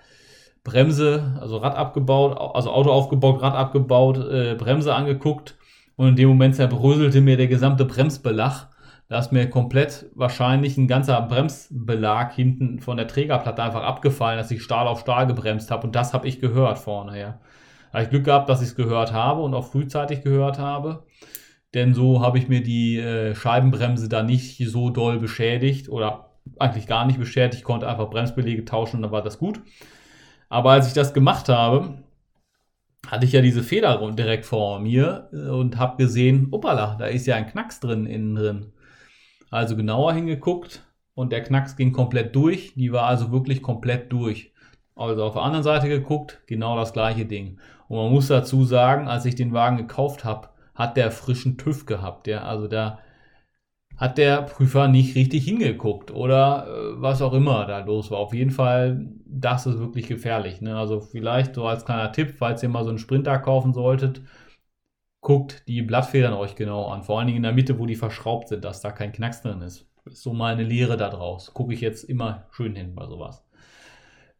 Bremse, 0.64 1.38
also 1.40 1.56
Rad 1.56 1.76
abgebaut, 1.76 2.36
also 2.54 2.72
Auto 2.72 2.90
aufgebaut, 2.90 3.40
Rad 3.40 3.54
abgebaut, 3.54 4.18
äh, 4.18 4.54
Bremse 4.54 4.94
angeguckt 4.94 5.56
und 5.96 6.08
in 6.08 6.16
dem 6.16 6.28
Moment 6.28 6.56
zerbröselte 6.56 7.22
mir 7.22 7.38
der 7.38 7.46
gesamte 7.46 7.86
Bremsbelag. 7.86 8.68
Da 9.08 9.18
ist 9.18 9.32
mir 9.32 9.48
komplett 9.48 10.06
wahrscheinlich 10.14 10.76
ein 10.76 10.86
ganzer 10.86 11.20
Bremsbelag 11.22 12.34
hinten 12.34 12.78
von 12.80 12.98
der 12.98 13.08
Trägerplatte 13.08 13.62
einfach 13.62 13.82
abgefallen, 13.82 14.36
dass 14.38 14.50
ich 14.50 14.62
Stahl 14.62 14.86
auf 14.86 15.00
Stahl 15.00 15.26
gebremst 15.26 15.70
habe 15.70 15.86
und 15.86 15.96
das 15.96 16.12
habe 16.12 16.28
ich 16.28 16.40
gehört 16.40 16.78
vorne, 16.78 17.18
ja. 17.18 17.40
Da 17.90 17.94
habe 17.94 18.04
ich 18.04 18.10
Glück 18.10 18.24
gehabt, 18.24 18.50
dass 18.50 18.60
ich 18.60 18.68
es 18.68 18.76
gehört 18.76 19.14
habe 19.14 19.40
und 19.40 19.54
auch 19.54 19.66
frühzeitig 19.66 20.22
gehört 20.22 20.58
habe. 20.58 21.06
Denn 21.74 21.94
so 21.94 22.20
habe 22.22 22.38
ich 22.38 22.48
mir 22.48 22.62
die 22.62 22.98
äh, 22.98 23.34
Scheibenbremse 23.34 24.08
da 24.10 24.22
nicht 24.22 24.58
so 24.68 24.90
doll 24.90 25.18
beschädigt 25.18 25.88
oder 25.88 26.30
eigentlich 26.58 26.86
gar 26.86 27.06
nicht 27.06 27.18
beschädigt. 27.18 27.56
Ich 27.60 27.64
konnte 27.64 27.88
einfach 27.88 28.10
Bremsbelege 28.10 28.64
tauschen 28.66 28.96
und 28.96 29.02
dann 29.02 29.12
war 29.12 29.22
das 29.22 29.38
gut. 29.38 29.60
Aber 30.50 30.72
als 30.72 30.86
ich 30.88 30.94
das 30.94 31.14
gemacht 31.14 31.48
habe, 31.48 32.02
hatte 33.06 33.24
ich 33.24 33.32
ja 33.32 33.40
diese 33.42 33.62
Feder 33.62 34.12
direkt 34.12 34.44
vor 34.44 34.80
mir 34.80 35.30
äh, 35.32 35.48
und 35.48 35.78
habe 35.78 35.96
gesehen, 35.96 36.48
opala, 36.50 36.96
da 36.98 37.06
ist 37.06 37.26
ja 37.26 37.36
ein 37.36 37.46
Knacks 37.46 37.80
drin, 37.80 38.06
innen 38.06 38.34
drin. 38.34 38.72
Also 39.50 39.76
genauer 39.76 40.12
hingeguckt 40.12 40.84
und 41.14 41.32
der 41.32 41.42
Knacks 41.42 41.76
ging 41.76 41.92
komplett 41.92 42.34
durch. 42.36 42.74
Die 42.74 42.92
war 42.92 43.04
also 43.04 43.32
wirklich 43.32 43.62
komplett 43.62 44.12
durch. 44.12 44.52
Also 44.94 45.24
auf 45.24 45.34
der 45.34 45.42
anderen 45.42 45.62
Seite 45.62 45.88
geguckt, 45.88 46.40
genau 46.46 46.76
das 46.76 46.92
gleiche 46.92 47.24
Ding. 47.24 47.58
Und 47.88 47.98
man 47.98 48.12
muss 48.12 48.28
dazu 48.28 48.64
sagen, 48.64 49.08
als 49.08 49.24
ich 49.24 49.34
den 49.34 49.52
Wagen 49.52 49.76
gekauft 49.76 50.24
habe, 50.24 50.48
hat 50.74 50.96
der 50.96 51.10
frischen 51.10 51.56
TÜV 51.56 51.86
gehabt. 51.86 52.26
Ja? 52.26 52.42
Also 52.42 52.68
da 52.68 52.98
hat 53.96 54.16
der 54.16 54.42
Prüfer 54.42 54.86
nicht 54.86 55.16
richtig 55.16 55.44
hingeguckt 55.44 56.12
oder 56.12 56.66
äh, 56.68 57.02
was 57.02 57.20
auch 57.20 57.32
immer 57.32 57.66
da 57.66 57.80
los 57.80 58.10
war. 58.10 58.18
Auf 58.18 58.32
jeden 58.32 58.52
Fall, 58.52 59.08
das 59.26 59.66
ist 59.66 59.78
wirklich 59.78 60.06
gefährlich. 60.06 60.60
Ne? 60.60 60.76
Also 60.76 61.00
vielleicht 61.00 61.56
so 61.56 61.66
als 61.66 61.84
kleiner 61.84 62.12
Tipp, 62.12 62.34
falls 62.38 62.62
ihr 62.62 62.68
mal 62.68 62.84
so 62.84 62.90
einen 62.90 62.98
Sprinter 62.98 63.38
kaufen 63.38 63.72
solltet, 63.72 64.22
guckt 65.28 65.68
die 65.68 65.82
Blattfedern 65.82 66.32
euch 66.32 66.54
genau 66.54 66.86
an. 66.86 67.02
Vor 67.02 67.18
allen 67.18 67.26
Dingen 67.26 67.36
in 67.36 67.42
der 67.42 67.52
Mitte, 67.52 67.78
wo 67.78 67.84
die 67.84 67.96
verschraubt 67.96 68.48
sind, 68.48 68.64
dass 68.64 68.80
da 68.80 68.90
kein 68.90 69.12
Knacks 69.12 69.42
drin 69.42 69.60
ist 69.60 69.86
ist 70.06 70.22
so 70.22 70.32
meine 70.32 70.62
Lehre 70.62 70.96
da 70.96 71.10
draus. 71.10 71.52
Gucke 71.52 71.74
ich 71.74 71.82
jetzt 71.82 72.04
immer 72.04 72.46
schön 72.50 72.74
hin 72.74 72.94
bei 72.94 73.06
sowas. 73.06 73.44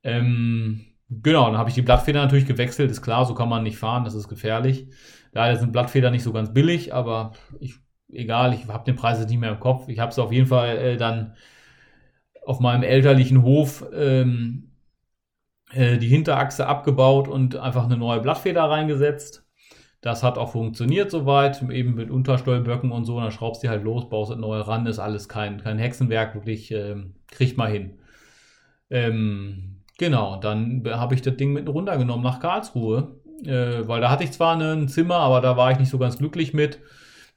Ähm, 0.03 0.87
genau, 1.11 1.47
dann 1.47 1.59
habe 1.59 1.69
ich 1.69 1.75
die 1.75 1.83
Blattfeder 1.83 2.23
natürlich 2.23 2.47
gewechselt. 2.47 2.91
Ist 2.91 3.03
klar, 3.03 3.27
so 3.27 3.35
kann 3.35 3.51
man 3.51 3.63
nicht 3.63 3.77
fahren, 3.77 4.05
das 4.05 4.15
ist 4.15 4.29
gefährlich. 4.29 4.89
Leider 5.33 5.59
sind 5.59 5.73
Blattfeder 5.73 6.11
nicht 6.11 6.23
so 6.23 6.33
ganz 6.33 6.55
billig, 6.55 6.95
aber 6.95 7.33
ich, 7.61 7.75
egal, 8.11 8.55
ich 8.55 8.67
habe 8.69 8.85
den 8.85 8.97
Preis 8.97 9.25
nicht 9.27 9.39
mehr 9.39 9.53
im 9.53 9.61
Kopf. 9.61 9.89
Ich 9.89 9.99
habe 9.99 10.11
es 10.11 10.19
auf 10.19 10.33
jeden 10.33 10.47
Fall 10.47 10.79
äh, 10.79 10.97
dann 10.97 11.35
auf 12.47 12.61
meinem 12.61 12.83
elterlichen 12.83 13.43
Hof 13.43 13.85
ähm, 13.93 14.73
äh, 15.73 15.99
die 15.99 16.09
Hinterachse 16.09 16.67
abgebaut 16.67 17.29
und 17.29 17.57
einfach 17.57 17.85
eine 17.85 17.99
neue 17.99 18.21
Blattfeder 18.21 18.65
reingesetzt. 18.65 19.48
Das 20.01 20.23
hat 20.23 20.39
auch 20.39 20.53
funktioniert 20.53 21.11
soweit, 21.11 21.61
eben 21.71 21.95
mit 21.95 22.11
Untersteuerböcken 22.11 22.93
und 22.93 23.05
so. 23.05 23.21
dann 23.21 23.33
schraubst 23.33 23.65
du 23.65 23.69
halt 23.69 23.83
los, 23.83 24.09
baust 24.09 24.31
das 24.31 24.39
neu 24.39 24.61
ran, 24.61 24.87
ist 24.87 25.01
alles 25.01 25.29
kein, 25.29 25.61
kein 25.61 25.79
Hexenwerk, 25.79 26.35
wirklich, 26.35 26.71
ähm, 26.71 27.15
kriegt 27.31 27.57
mal 27.57 27.71
hin. 27.71 27.99
Ähm, 28.91 29.83
genau, 29.99 30.37
dann 30.41 30.85
habe 30.87 31.15
ich 31.15 31.23
das 31.23 31.37
Ding 31.37 31.53
mit 31.53 31.69
runtergenommen 31.69 32.23
nach 32.23 32.41
Karlsruhe, 32.41 33.17
äh, 33.45 33.87
weil 33.89 34.01
da 34.01 34.11
hatte 34.11 34.25
ich 34.25 34.33
zwar 34.33 34.57
ein 34.57 34.89
Zimmer, 34.89 35.17
aber 35.17 35.41
da 35.41 35.57
war 35.57 35.73
ich 35.73 35.79
nicht 35.79 35.91
so 35.91 35.99
ganz 35.99 36.19
glücklich 36.19 36.55
mit. 36.55 36.79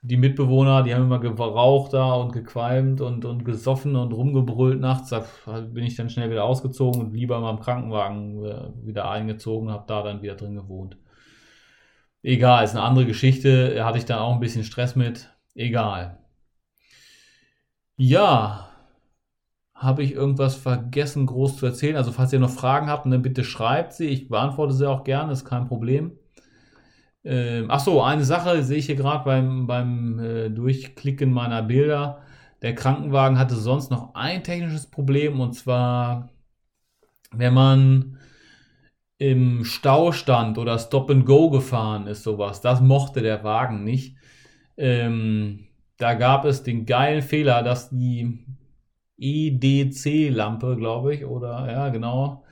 Die 0.04 0.18
Mitbewohner, 0.18 0.82
die 0.84 0.96
haben 0.96 1.04
immer 1.04 1.20
geraucht 1.20 1.94
da 1.94 2.14
und 2.14 2.34
gequalmt 2.34 3.02
und, 3.02 3.24
und 3.26 3.46
gesoffen 3.46 3.96
und 3.96 4.14
rumgebrüllt 4.14 4.80
nachts. 4.80 5.10
Da 5.10 5.24
bin 5.62 5.84
ich 5.84 5.96
dann 5.96 6.10
schnell 6.10 6.32
wieder 6.32 6.44
ausgezogen 6.44 7.02
und 7.02 7.14
lieber 7.14 7.40
mal 7.40 7.52
im 7.52 7.60
Krankenwagen 7.60 8.44
äh, 8.46 8.70
wieder 8.84 9.10
eingezogen, 9.10 9.70
habe 9.72 9.84
da 9.88 10.02
dann 10.04 10.22
wieder 10.24 10.36
drin 10.36 10.56
gewohnt. 10.56 10.98
Egal, 12.24 12.64
ist 12.64 12.72
eine 12.72 12.84
andere 12.84 13.06
Geschichte. 13.06 13.84
Hatte 13.84 13.98
ich 13.98 14.06
da 14.06 14.22
auch 14.22 14.34
ein 14.34 14.40
bisschen 14.40 14.64
Stress 14.64 14.96
mit. 14.96 15.30
Egal. 15.56 16.18
Ja, 17.98 18.70
habe 19.74 20.04
ich 20.04 20.14
irgendwas 20.14 20.56
vergessen, 20.56 21.26
groß 21.26 21.58
zu 21.58 21.66
erzählen? 21.66 21.98
Also, 21.98 22.12
falls 22.12 22.34
ihr 22.34 22.40
noch 22.40 22.52
Fragen 22.52 22.90
habt, 22.90 23.06
dann 23.06 23.22
bitte 23.22 23.44
schreibt 23.44 23.94
sie. 23.94 24.08
Ich 24.08 24.30
beantworte 24.30 24.74
sie 24.74 24.88
auch 24.90 25.04
gerne, 25.04 25.32
ist 25.34 25.46
kein 25.46 25.68
Problem. 25.68 26.18
Ähm, 27.24 27.66
ach 27.70 27.80
so, 27.80 28.02
eine 28.02 28.24
Sache 28.24 28.64
sehe 28.64 28.78
ich 28.78 28.88
hier 28.88 28.96
gerade 28.96 29.24
beim, 29.26 29.68
beim 29.68 30.20
äh, 30.20 30.50
Durchklicken 30.50 31.32
meiner 31.32 31.62
Bilder. 31.64 32.22
Der 32.62 32.76
Krankenwagen 32.76 33.40
hatte 33.40 33.56
sonst 33.56 33.92
noch 33.92 34.14
ein 34.16 34.44
technisches 34.44 34.88
Problem 34.88 35.40
und 35.40 35.54
zwar, 35.54 36.30
wenn 37.32 37.54
man 37.54 38.18
im 39.22 39.66
Stau 39.66 40.12
stand 40.14 40.58
oder 40.58 40.80
Stop 40.80 41.12
and 41.12 41.28
Go 41.28 41.52
gefahren 41.52 42.08
ist, 42.08 42.24
sowas. 42.24 42.60
Das 42.60 42.82
mochte 42.82 43.22
der 43.22 43.44
Wagen 43.44 43.84
nicht. 43.84 44.16
Ähm, 44.78 45.68
da 45.98 46.16
gab 46.16 46.44
es 46.44 46.64
den 46.64 46.88
geilen 46.88 47.22
Fehler, 47.22 47.62
dass 47.62 47.92
die 47.92 48.40
EDC-Lampe, 49.20 50.76
glaube 50.76 51.14
ich, 51.14 51.26
oder 51.26 51.72
ja, 51.72 51.90
genau, 51.90 52.44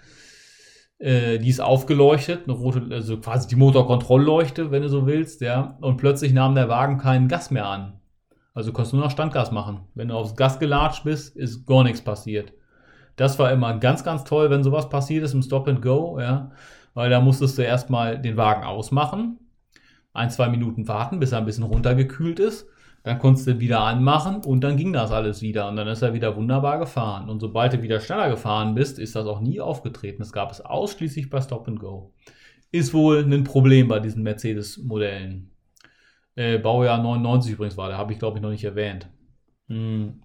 äh, 0.99 1.39
die 1.39 1.49
ist 1.49 1.59
aufgeleuchtet, 1.59 2.43
eine 2.43 2.53
rote, 2.55 2.85
also 2.91 3.19
quasi 3.19 3.47
die 3.47 3.55
Motorkontrollleuchte, 3.55 4.69
wenn 4.69 4.83
du 4.83 4.89
so 4.89 5.07
willst, 5.07 5.41
ja, 5.41 5.75
und 5.81 5.97
plötzlich 5.97 6.33
nahm 6.33 6.53
der 6.53 6.69
Wagen 6.69 6.99
keinen 6.99 7.27
Gas 7.27 7.49
mehr 7.49 7.65
an. 7.65 7.99
Also 8.53 8.73
konntest 8.73 8.93
du 8.93 8.97
nur 8.97 9.05
noch 9.05 9.11
Standgas 9.11 9.51
machen. 9.51 9.87
Wenn 9.95 10.09
du 10.09 10.13
aufs 10.13 10.35
Gas 10.35 10.59
gelatscht 10.59 11.03
bist, 11.03 11.35
ist 11.35 11.65
gar 11.65 11.83
nichts 11.83 12.03
passiert. 12.03 12.53
Das 13.19 13.37
war 13.37 13.51
immer 13.51 13.77
ganz, 13.79 14.03
ganz 14.05 14.23
toll, 14.23 14.49
wenn 14.49 14.63
sowas 14.63 14.87
passiert 14.87 15.25
ist 15.25 15.33
im 15.33 15.41
Stop 15.41 15.67
and 15.67 15.81
Go, 15.81 16.19
ja. 16.19 16.51
Weil 16.93 17.09
da 17.09 17.19
musstest 17.19 17.57
du 17.57 17.63
erstmal 17.63 18.19
den 18.19 18.37
Wagen 18.37 18.63
ausmachen, 18.63 19.39
ein, 20.13 20.29
zwei 20.29 20.47
Minuten 20.47 20.87
warten, 20.87 21.19
bis 21.19 21.33
er 21.33 21.39
ein 21.39 21.45
bisschen 21.45 21.65
runtergekühlt 21.65 22.39
ist. 22.39 22.67
Dann 23.03 23.19
konntest 23.19 23.47
du 23.47 23.59
wieder 23.59 23.81
anmachen 23.81 24.41
und 24.45 24.61
dann 24.63 24.77
ging 24.77 24.93
das 24.93 25.11
alles 25.11 25.41
wieder. 25.41 25.67
Und 25.67 25.75
dann 25.75 25.87
ist 25.87 26.01
er 26.01 26.13
wieder 26.13 26.35
wunderbar 26.37 26.79
gefahren. 26.79 27.29
Und 27.29 27.41
sobald 27.41 27.73
du 27.73 27.81
wieder 27.81 27.99
schneller 27.99 28.29
gefahren 28.29 28.73
bist, 28.73 28.99
ist 28.99 29.15
das 29.15 29.25
auch 29.25 29.41
nie 29.41 29.59
aufgetreten. 29.59 30.19
Das 30.19 30.31
gab 30.31 30.51
es 30.51 30.61
ausschließlich 30.61 31.29
bei 31.29 31.41
Stop 31.41 31.67
and 31.67 31.79
Go. 31.79 32.13
Ist 32.71 32.93
wohl 32.93 33.23
ein 33.23 33.43
Problem 33.43 33.89
bei 33.89 33.99
diesen 33.99 34.23
Mercedes-Modellen. 34.23 35.51
Äh, 36.35 36.57
Baujahr 36.57 37.01
99 37.01 37.53
übrigens 37.53 37.77
war 37.77 37.89
der, 37.89 37.97
habe 37.97 38.13
ich 38.13 38.19
glaube 38.19 38.37
ich 38.37 38.41
noch 38.41 38.51
nicht 38.51 38.63
erwähnt. 38.63 39.09
Hm. 39.67 40.21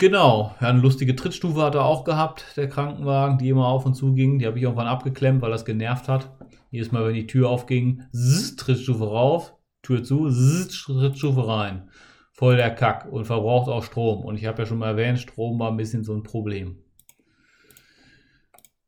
Genau, 0.00 0.54
ja, 0.60 0.68
eine 0.68 0.78
lustige 0.80 1.16
Trittstufe 1.16 1.60
hat 1.60 1.74
er 1.74 1.84
auch 1.84 2.04
gehabt, 2.04 2.56
der 2.56 2.68
Krankenwagen, 2.68 3.38
die 3.38 3.48
immer 3.48 3.66
auf 3.66 3.84
und 3.84 3.94
zu 3.94 4.14
ging. 4.14 4.38
Die 4.38 4.46
habe 4.46 4.56
ich 4.56 4.62
irgendwann 4.62 4.86
abgeklemmt, 4.86 5.42
weil 5.42 5.50
das 5.50 5.64
genervt 5.64 6.06
hat. 6.06 6.30
Jedes 6.70 6.92
Mal, 6.92 7.04
wenn 7.04 7.14
die 7.14 7.26
Tür 7.26 7.48
aufging, 7.48 8.04
zzz, 8.12 8.54
Trittstufe 8.54 9.04
rauf, 9.04 9.56
Tür 9.82 10.04
zu, 10.04 10.30
zzz, 10.30 10.84
Trittstufe 10.84 11.48
rein. 11.48 11.90
Voll 12.32 12.56
der 12.56 12.70
Kack 12.70 13.10
und 13.10 13.24
verbraucht 13.24 13.68
auch 13.68 13.82
Strom. 13.82 14.24
Und 14.24 14.36
ich 14.36 14.46
habe 14.46 14.62
ja 14.62 14.66
schon 14.66 14.78
mal 14.78 14.90
erwähnt, 14.90 15.18
Strom 15.18 15.58
war 15.58 15.72
ein 15.72 15.76
bisschen 15.76 16.04
so 16.04 16.14
ein 16.14 16.22
Problem. 16.22 16.76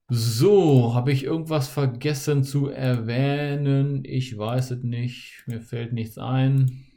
So, 0.09 0.95
habe 0.95 1.11
ich 1.11 1.25
irgendwas 1.25 1.67
vergessen 1.67 2.45
zu 2.45 2.69
erwähnen? 2.69 4.05
Ich 4.05 4.39
weiß 4.39 4.71
es 4.71 4.83
nicht. 4.85 5.43
Mir 5.47 5.61
fällt 5.61 5.93
nichts 5.93 6.19
ein. 6.19 6.90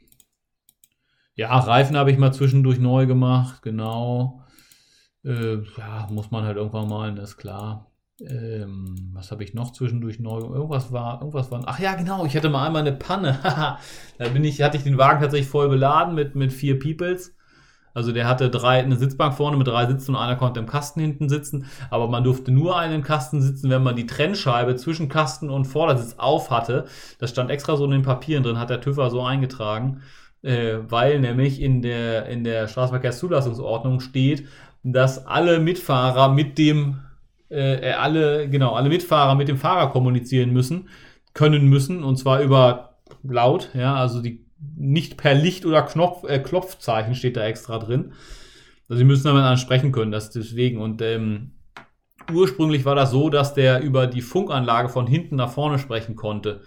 Ja, 1.36 1.58
Reifen 1.58 1.96
habe 1.96 2.12
ich 2.12 2.18
mal 2.18 2.32
zwischendurch 2.32 2.78
neu 2.78 3.06
gemacht, 3.06 3.62
genau. 3.62 4.44
Äh, 5.24 5.56
ja, 5.76 6.06
muss 6.10 6.30
man 6.30 6.44
halt 6.44 6.56
irgendwann 6.56 6.88
mal, 6.88 7.14
das 7.14 7.30
ist 7.30 7.36
klar. 7.38 7.90
Ähm, 8.20 9.10
was 9.12 9.32
habe 9.32 9.42
ich 9.42 9.52
noch 9.52 9.72
zwischendurch 9.72 10.20
neu? 10.20 10.38
Irgendwas 10.38 10.92
war, 10.92 11.20
irgendwas 11.20 11.50
war. 11.50 11.62
Ach 11.66 11.80
ja, 11.80 11.94
genau, 11.94 12.24
ich 12.24 12.36
hatte 12.36 12.50
mal 12.50 12.64
einmal 12.64 12.82
eine 12.82 12.92
Panne. 12.92 13.38
da 14.18 14.28
bin 14.32 14.44
ich, 14.44 14.62
hatte 14.62 14.76
ich 14.76 14.84
den 14.84 14.98
Wagen 14.98 15.20
tatsächlich 15.20 15.48
voll 15.48 15.68
beladen 15.68 16.14
mit, 16.14 16.36
mit 16.36 16.52
vier 16.52 16.78
Peoples. 16.78 17.34
Also 17.94 18.12
der 18.12 18.28
hatte 18.28 18.50
drei, 18.50 18.80
eine 18.80 18.96
Sitzbank 18.96 19.34
vorne 19.34 19.56
mit 19.56 19.66
drei 19.66 19.86
Sitzen 19.86 20.12
und 20.12 20.20
einer 20.20 20.36
konnte 20.36 20.60
im 20.60 20.66
Kasten 20.66 21.00
hinten 21.00 21.28
sitzen. 21.28 21.66
Aber 21.90 22.08
man 22.08 22.22
durfte 22.22 22.52
nur 22.52 22.78
einen 22.78 23.02
Kasten 23.02 23.42
sitzen, 23.42 23.70
wenn 23.70 23.82
man 23.82 23.96
die 23.96 24.06
Trennscheibe 24.06 24.76
zwischen 24.76 25.08
Kasten 25.08 25.50
und 25.50 25.64
Vordersitz 25.64 26.14
auf 26.18 26.50
hatte. 26.50 26.86
Das 27.18 27.30
stand 27.30 27.50
extra 27.50 27.76
so 27.76 27.84
in 27.84 27.92
den 27.92 28.02
Papieren 28.02 28.44
drin, 28.44 28.58
hat 28.58 28.70
der 28.70 28.80
TÜVer 28.80 29.10
so 29.10 29.22
eingetragen 29.22 30.02
äh, 30.44 30.78
weil 30.88 31.20
nämlich 31.20 31.60
in 31.60 31.82
der, 31.82 32.26
in 32.26 32.44
der 32.44 32.68
Straßenverkehrszulassungsordnung 32.68 34.00
steht, 34.00 34.46
dass 34.82 35.26
alle 35.26 35.58
Mitfahrer 35.58 36.28
mit 36.28 36.58
dem, 36.58 37.00
äh, 37.48 37.92
alle, 37.92 38.48
genau, 38.48 38.74
alle 38.74 38.90
Mitfahrer 38.90 39.34
mit 39.34 39.48
dem 39.48 39.56
Fahrer 39.56 39.90
kommunizieren 39.90 40.52
müssen, 40.52 40.88
können 41.32 41.68
müssen, 41.68 42.04
und 42.04 42.16
zwar 42.16 42.40
über 42.42 42.98
laut, 43.22 43.70
ja, 43.74 43.94
also 43.94 44.20
die 44.20 44.44
nicht 44.76 45.16
per 45.16 45.34
Licht 45.34 45.66
oder 45.66 45.82
Knopf, 45.82 46.24
äh, 46.24 46.38
Klopfzeichen 46.38 47.14
steht 47.14 47.36
da 47.36 47.44
extra 47.44 47.78
drin. 47.78 48.12
Also 48.88 48.98
sie 48.98 49.04
müssen 49.04 49.24
damit 49.24 49.42
ansprechen 49.42 49.92
können, 49.92 50.12
das 50.12 50.30
deswegen. 50.30 50.80
Und 50.80 51.00
ähm, 51.00 51.52
ursprünglich 52.32 52.84
war 52.84 52.94
das 52.94 53.10
so, 53.10 53.30
dass 53.30 53.54
der 53.54 53.80
über 53.80 54.06
die 54.06 54.20
Funkanlage 54.20 54.88
von 54.88 55.06
hinten 55.06 55.36
nach 55.36 55.50
vorne 55.50 55.78
sprechen 55.78 56.16
konnte. 56.16 56.62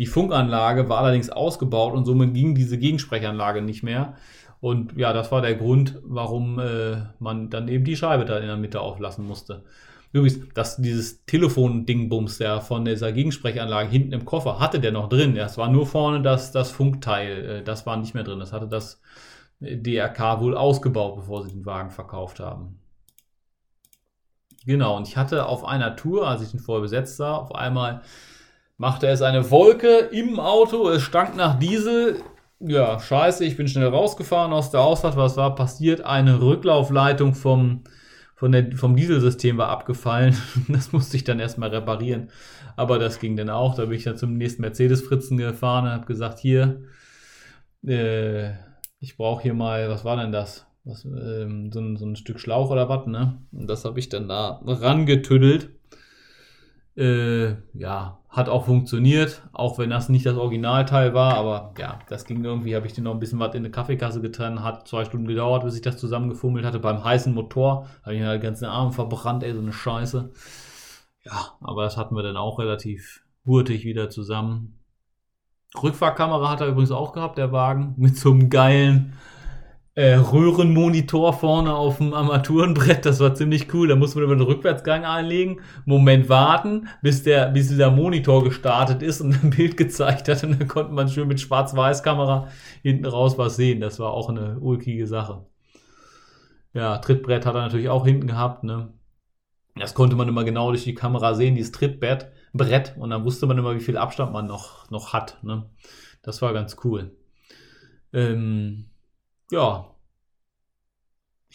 Die 0.00 0.06
Funkanlage 0.06 0.88
war 0.88 1.00
allerdings 1.00 1.28
ausgebaut 1.28 1.92
und 1.92 2.06
somit 2.06 2.32
ging 2.32 2.54
diese 2.54 2.78
Gegensprechanlage 2.78 3.60
nicht 3.60 3.82
mehr. 3.82 4.14
Und 4.58 4.96
ja, 4.96 5.12
das 5.12 5.30
war 5.30 5.42
der 5.42 5.56
Grund, 5.56 6.00
warum 6.04 6.58
äh, 6.58 7.02
man 7.18 7.50
dann 7.50 7.68
eben 7.68 7.84
die 7.84 7.96
Scheibe 7.96 8.24
da 8.24 8.38
in 8.38 8.46
der 8.46 8.56
Mitte 8.56 8.80
auflassen 8.80 9.26
musste. 9.26 9.62
Übrigens, 10.10 10.54
dass 10.54 10.78
dieses 10.78 11.26
Telefon-Dingbums, 11.26 12.38
der 12.38 12.62
von 12.62 12.86
dieser 12.86 13.12
Gegensprechanlage 13.12 13.90
hinten 13.90 14.14
im 14.14 14.24
Koffer, 14.24 14.58
hatte 14.58 14.80
der 14.80 14.92
noch 14.92 15.10
drin. 15.10 15.36
Es 15.36 15.58
war 15.58 15.68
nur 15.68 15.86
vorne 15.86 16.22
das, 16.22 16.50
das 16.50 16.70
Funkteil, 16.70 17.44
äh, 17.44 17.62
das 17.62 17.84
war 17.84 17.98
nicht 17.98 18.14
mehr 18.14 18.24
drin. 18.24 18.38
Das 18.38 18.54
hatte 18.54 18.68
das 18.68 19.02
DRK 19.60 20.40
wohl 20.40 20.56
ausgebaut, 20.56 21.16
bevor 21.16 21.42
sie 21.42 21.50
den 21.50 21.66
Wagen 21.66 21.90
verkauft 21.90 22.40
haben. 22.40 22.80
Genau, 24.64 24.96
und 24.96 25.06
ich 25.06 25.18
hatte 25.18 25.44
auf 25.44 25.62
einer 25.62 25.94
Tour, 25.94 26.26
als 26.26 26.40
ich 26.40 26.52
den 26.52 26.60
voll 26.60 26.80
besetzt 26.80 27.18
sah, 27.18 27.36
auf 27.36 27.54
einmal 27.54 28.00
machte 28.80 29.08
es 29.08 29.20
eine 29.20 29.50
Wolke 29.50 30.08
im 30.10 30.40
Auto, 30.40 30.88
es 30.88 31.02
stank 31.02 31.36
nach 31.36 31.58
Diesel. 31.58 32.22
Ja, 32.60 32.98
scheiße, 32.98 33.44
ich 33.44 33.58
bin 33.58 33.68
schnell 33.68 33.88
rausgefahren 33.88 34.54
aus 34.54 34.70
der 34.70 34.80
Ausfahrt. 34.80 35.18
Was 35.18 35.36
war 35.36 35.54
passiert? 35.54 36.00
Eine 36.00 36.40
Rücklaufleitung 36.40 37.34
vom, 37.34 37.84
von 38.34 38.52
der, 38.52 38.74
vom 38.78 38.96
Dieselsystem 38.96 39.58
war 39.58 39.68
abgefallen. 39.68 40.34
Das 40.68 40.92
musste 40.92 41.18
ich 41.18 41.24
dann 41.24 41.40
erstmal 41.40 41.68
reparieren. 41.68 42.30
Aber 42.74 42.98
das 42.98 43.20
ging 43.20 43.36
dann 43.36 43.50
auch. 43.50 43.74
Da 43.74 43.84
bin 43.84 43.98
ich 43.98 44.04
dann 44.04 44.16
zum 44.16 44.38
nächsten 44.38 44.62
Mercedes-Fritzen 44.62 45.36
gefahren 45.36 45.84
und 45.84 45.90
habe 45.90 46.06
gesagt, 46.06 46.38
hier, 46.38 46.84
äh, 47.86 48.52
ich 48.98 49.18
brauche 49.18 49.42
hier 49.42 49.54
mal, 49.54 49.90
was 49.90 50.06
war 50.06 50.16
denn 50.16 50.32
das? 50.32 50.66
was, 50.84 51.04
ähm, 51.04 51.70
so, 51.70 51.80
ein, 51.80 51.96
so 51.98 52.06
ein 52.06 52.16
Stück 52.16 52.40
Schlauch 52.40 52.70
oder 52.70 52.88
was, 52.88 53.06
ne? 53.06 53.42
Und 53.52 53.68
das 53.68 53.84
habe 53.84 53.98
ich 53.98 54.08
dann 54.08 54.26
da 54.28 54.62
rangetüddelt. 54.64 55.68
Äh, 57.00 57.56
ja, 57.72 58.18
hat 58.28 58.50
auch 58.50 58.66
funktioniert, 58.66 59.42
auch 59.54 59.78
wenn 59.78 59.88
das 59.88 60.10
nicht 60.10 60.26
das 60.26 60.36
Originalteil 60.36 61.14
war, 61.14 61.32
aber 61.34 61.72
ja, 61.78 61.98
das 62.10 62.26
ging 62.26 62.44
irgendwie, 62.44 62.76
habe 62.76 62.86
ich 62.86 62.92
den 62.92 63.04
noch 63.04 63.14
ein 63.14 63.18
bisschen 63.18 63.38
was 63.38 63.54
in 63.54 63.60
eine 63.60 63.70
Kaffeekasse 63.70 64.20
getan, 64.20 64.62
hat 64.62 64.86
zwei 64.86 65.06
Stunden 65.06 65.26
gedauert, 65.26 65.64
bis 65.64 65.74
ich 65.76 65.80
das 65.80 65.96
zusammengefummelt 65.96 66.66
hatte. 66.66 66.78
Beim 66.78 67.02
heißen 67.02 67.32
Motor 67.32 67.86
habe 68.02 68.16
ich 68.16 68.22
halt 68.22 68.42
ganzen 68.42 68.66
Arm 68.66 68.92
verbrannt, 68.92 69.42
ey, 69.42 69.54
so 69.54 69.60
eine 69.60 69.72
Scheiße. 69.72 70.30
Ja, 71.24 71.54
aber 71.62 71.84
das 71.84 71.96
hatten 71.96 72.14
wir 72.14 72.22
dann 72.22 72.36
auch 72.36 72.58
relativ 72.58 73.22
hurtig 73.46 73.86
wieder 73.86 74.10
zusammen. 74.10 74.78
Rückfahrkamera 75.82 76.50
hat 76.50 76.60
er 76.60 76.68
übrigens 76.68 76.90
auch 76.90 77.14
gehabt, 77.14 77.38
der 77.38 77.50
Wagen, 77.50 77.94
mit 77.96 78.18
so 78.18 78.30
einem 78.30 78.50
geilen 78.50 79.14
äh, 80.00 80.14
Röhrenmonitor 80.14 81.34
vorne 81.34 81.74
auf 81.74 81.98
dem 81.98 82.14
Armaturenbrett. 82.14 83.04
Das 83.04 83.20
war 83.20 83.34
ziemlich 83.34 83.74
cool. 83.74 83.88
Da 83.88 83.96
musste 83.96 84.16
man 84.16 84.24
über 84.24 84.34
den 84.34 84.46
Rückwärtsgang 84.46 85.04
einlegen, 85.04 85.60
Moment 85.84 86.30
warten, 86.30 86.88
bis, 87.02 87.22
der, 87.22 87.50
bis 87.50 87.68
dieser 87.68 87.90
Monitor 87.90 88.42
gestartet 88.42 89.02
ist 89.02 89.20
und 89.20 89.34
ein 89.44 89.50
Bild 89.50 89.76
gezeigt 89.76 90.28
hat. 90.28 90.42
Und 90.42 90.58
dann 90.58 90.68
konnte 90.68 90.94
man 90.94 91.10
schön 91.10 91.28
mit 91.28 91.38
Schwarz-Weiß-Kamera 91.38 92.48
hinten 92.82 93.04
raus 93.04 93.36
was 93.36 93.56
sehen. 93.56 93.82
Das 93.82 94.00
war 94.00 94.14
auch 94.14 94.30
eine 94.30 94.58
ulkige 94.60 95.06
Sache. 95.06 95.44
Ja, 96.72 96.96
Trittbrett 96.96 97.44
hat 97.44 97.54
er 97.54 97.62
natürlich 97.62 97.90
auch 97.90 98.06
hinten 98.06 98.26
gehabt. 98.26 98.64
Ne? 98.64 98.94
Das 99.76 99.92
konnte 99.92 100.16
man 100.16 100.28
immer 100.28 100.44
genau 100.44 100.70
durch 100.70 100.84
die 100.84 100.94
Kamera 100.94 101.34
sehen, 101.34 101.56
dieses 101.56 101.72
Trittbrett. 101.72 102.32
Brett, 102.54 102.94
und 102.98 103.10
dann 103.10 103.24
wusste 103.24 103.46
man 103.46 103.58
immer, 103.58 103.74
wie 103.74 103.80
viel 103.80 103.98
Abstand 103.98 104.32
man 104.32 104.46
noch, 104.46 104.90
noch 104.90 105.12
hat. 105.12 105.36
Ne? 105.42 105.68
Das 106.22 106.40
war 106.40 106.54
ganz 106.54 106.78
cool. 106.84 107.14
Ähm, 108.14 108.86
ja, 109.50 109.89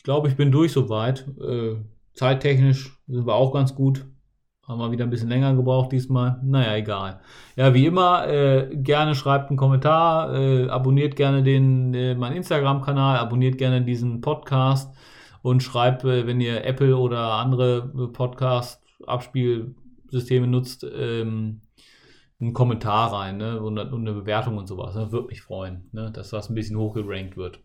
glaube, 0.06 0.30
ich 0.30 0.38
bin 0.38 0.54
durch 0.54 0.72
soweit. 0.72 1.28
Äh, 1.42 1.76
zeittechnisch 2.14 2.98
sind 3.08 3.28
wir 3.28 3.34
auch 3.34 3.52
ganz 3.52 3.76
gut. 3.76 4.06
Haben 4.68 4.80
wir 4.80 4.92
wieder 4.92 5.04
ein 5.04 5.10
bisschen 5.10 5.30
länger 5.30 5.54
gebraucht 5.54 5.92
diesmal. 5.92 6.40
Naja, 6.44 6.76
egal. 6.76 7.20
Ja, 7.56 7.74
wie 7.74 7.86
immer, 7.86 8.28
äh, 8.28 8.76
gerne 8.76 9.14
schreibt 9.14 9.50
einen 9.50 9.58
Kommentar, 9.58 10.34
äh, 10.34 10.70
abonniert 10.70 11.16
gerne 11.16 11.44
den, 11.44 11.94
äh, 11.94 12.16
meinen 12.16 12.38
Instagram-Kanal, 12.38 13.18
abonniert 13.18 13.58
gerne 13.58 13.82
diesen 13.82 14.22
Podcast 14.22 14.96
und 15.42 15.62
schreibt, 15.62 16.04
äh, 16.04 16.26
wenn 16.26 16.42
ihr 16.42 16.66
Apple 16.66 16.98
oder 16.98 17.34
andere 17.34 17.92
äh, 17.96 18.08
Podcast-Abspielsysteme 18.08 20.48
nutzt, 20.48 20.86
ähm, 20.96 21.62
einen 22.40 22.54
Kommentar 22.54 23.14
rein 23.14 23.38
ne? 23.38 23.62
und, 23.62 23.78
und, 23.78 24.02
eine 24.02 24.14
Bewertung 24.14 24.58
und 24.58 24.68
sowas. 24.68 24.96
Ne? 24.96 25.12
Würde 25.12 25.28
mich 25.28 25.42
freuen, 25.42 25.90
ne? 25.92 26.12
dass 26.12 26.30
das 26.30 26.50
ein 26.50 26.56
bisschen 26.56 26.78
hochgerankt 26.78 27.38
wird. 27.38 27.60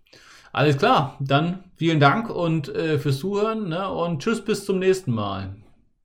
Alles 0.53 0.79
klar, 0.79 1.17
dann 1.21 1.61
vielen 1.77 2.01
Dank 2.01 2.29
und 2.29 2.75
äh, 2.75 2.99
fürs 2.99 3.19
Zuhören 3.21 3.69
ne? 3.69 3.89
und 3.89 4.21
tschüss 4.21 4.45
bis 4.45 4.65
zum 4.65 4.81
nächsten 4.81 5.13
Mal. 5.13 5.51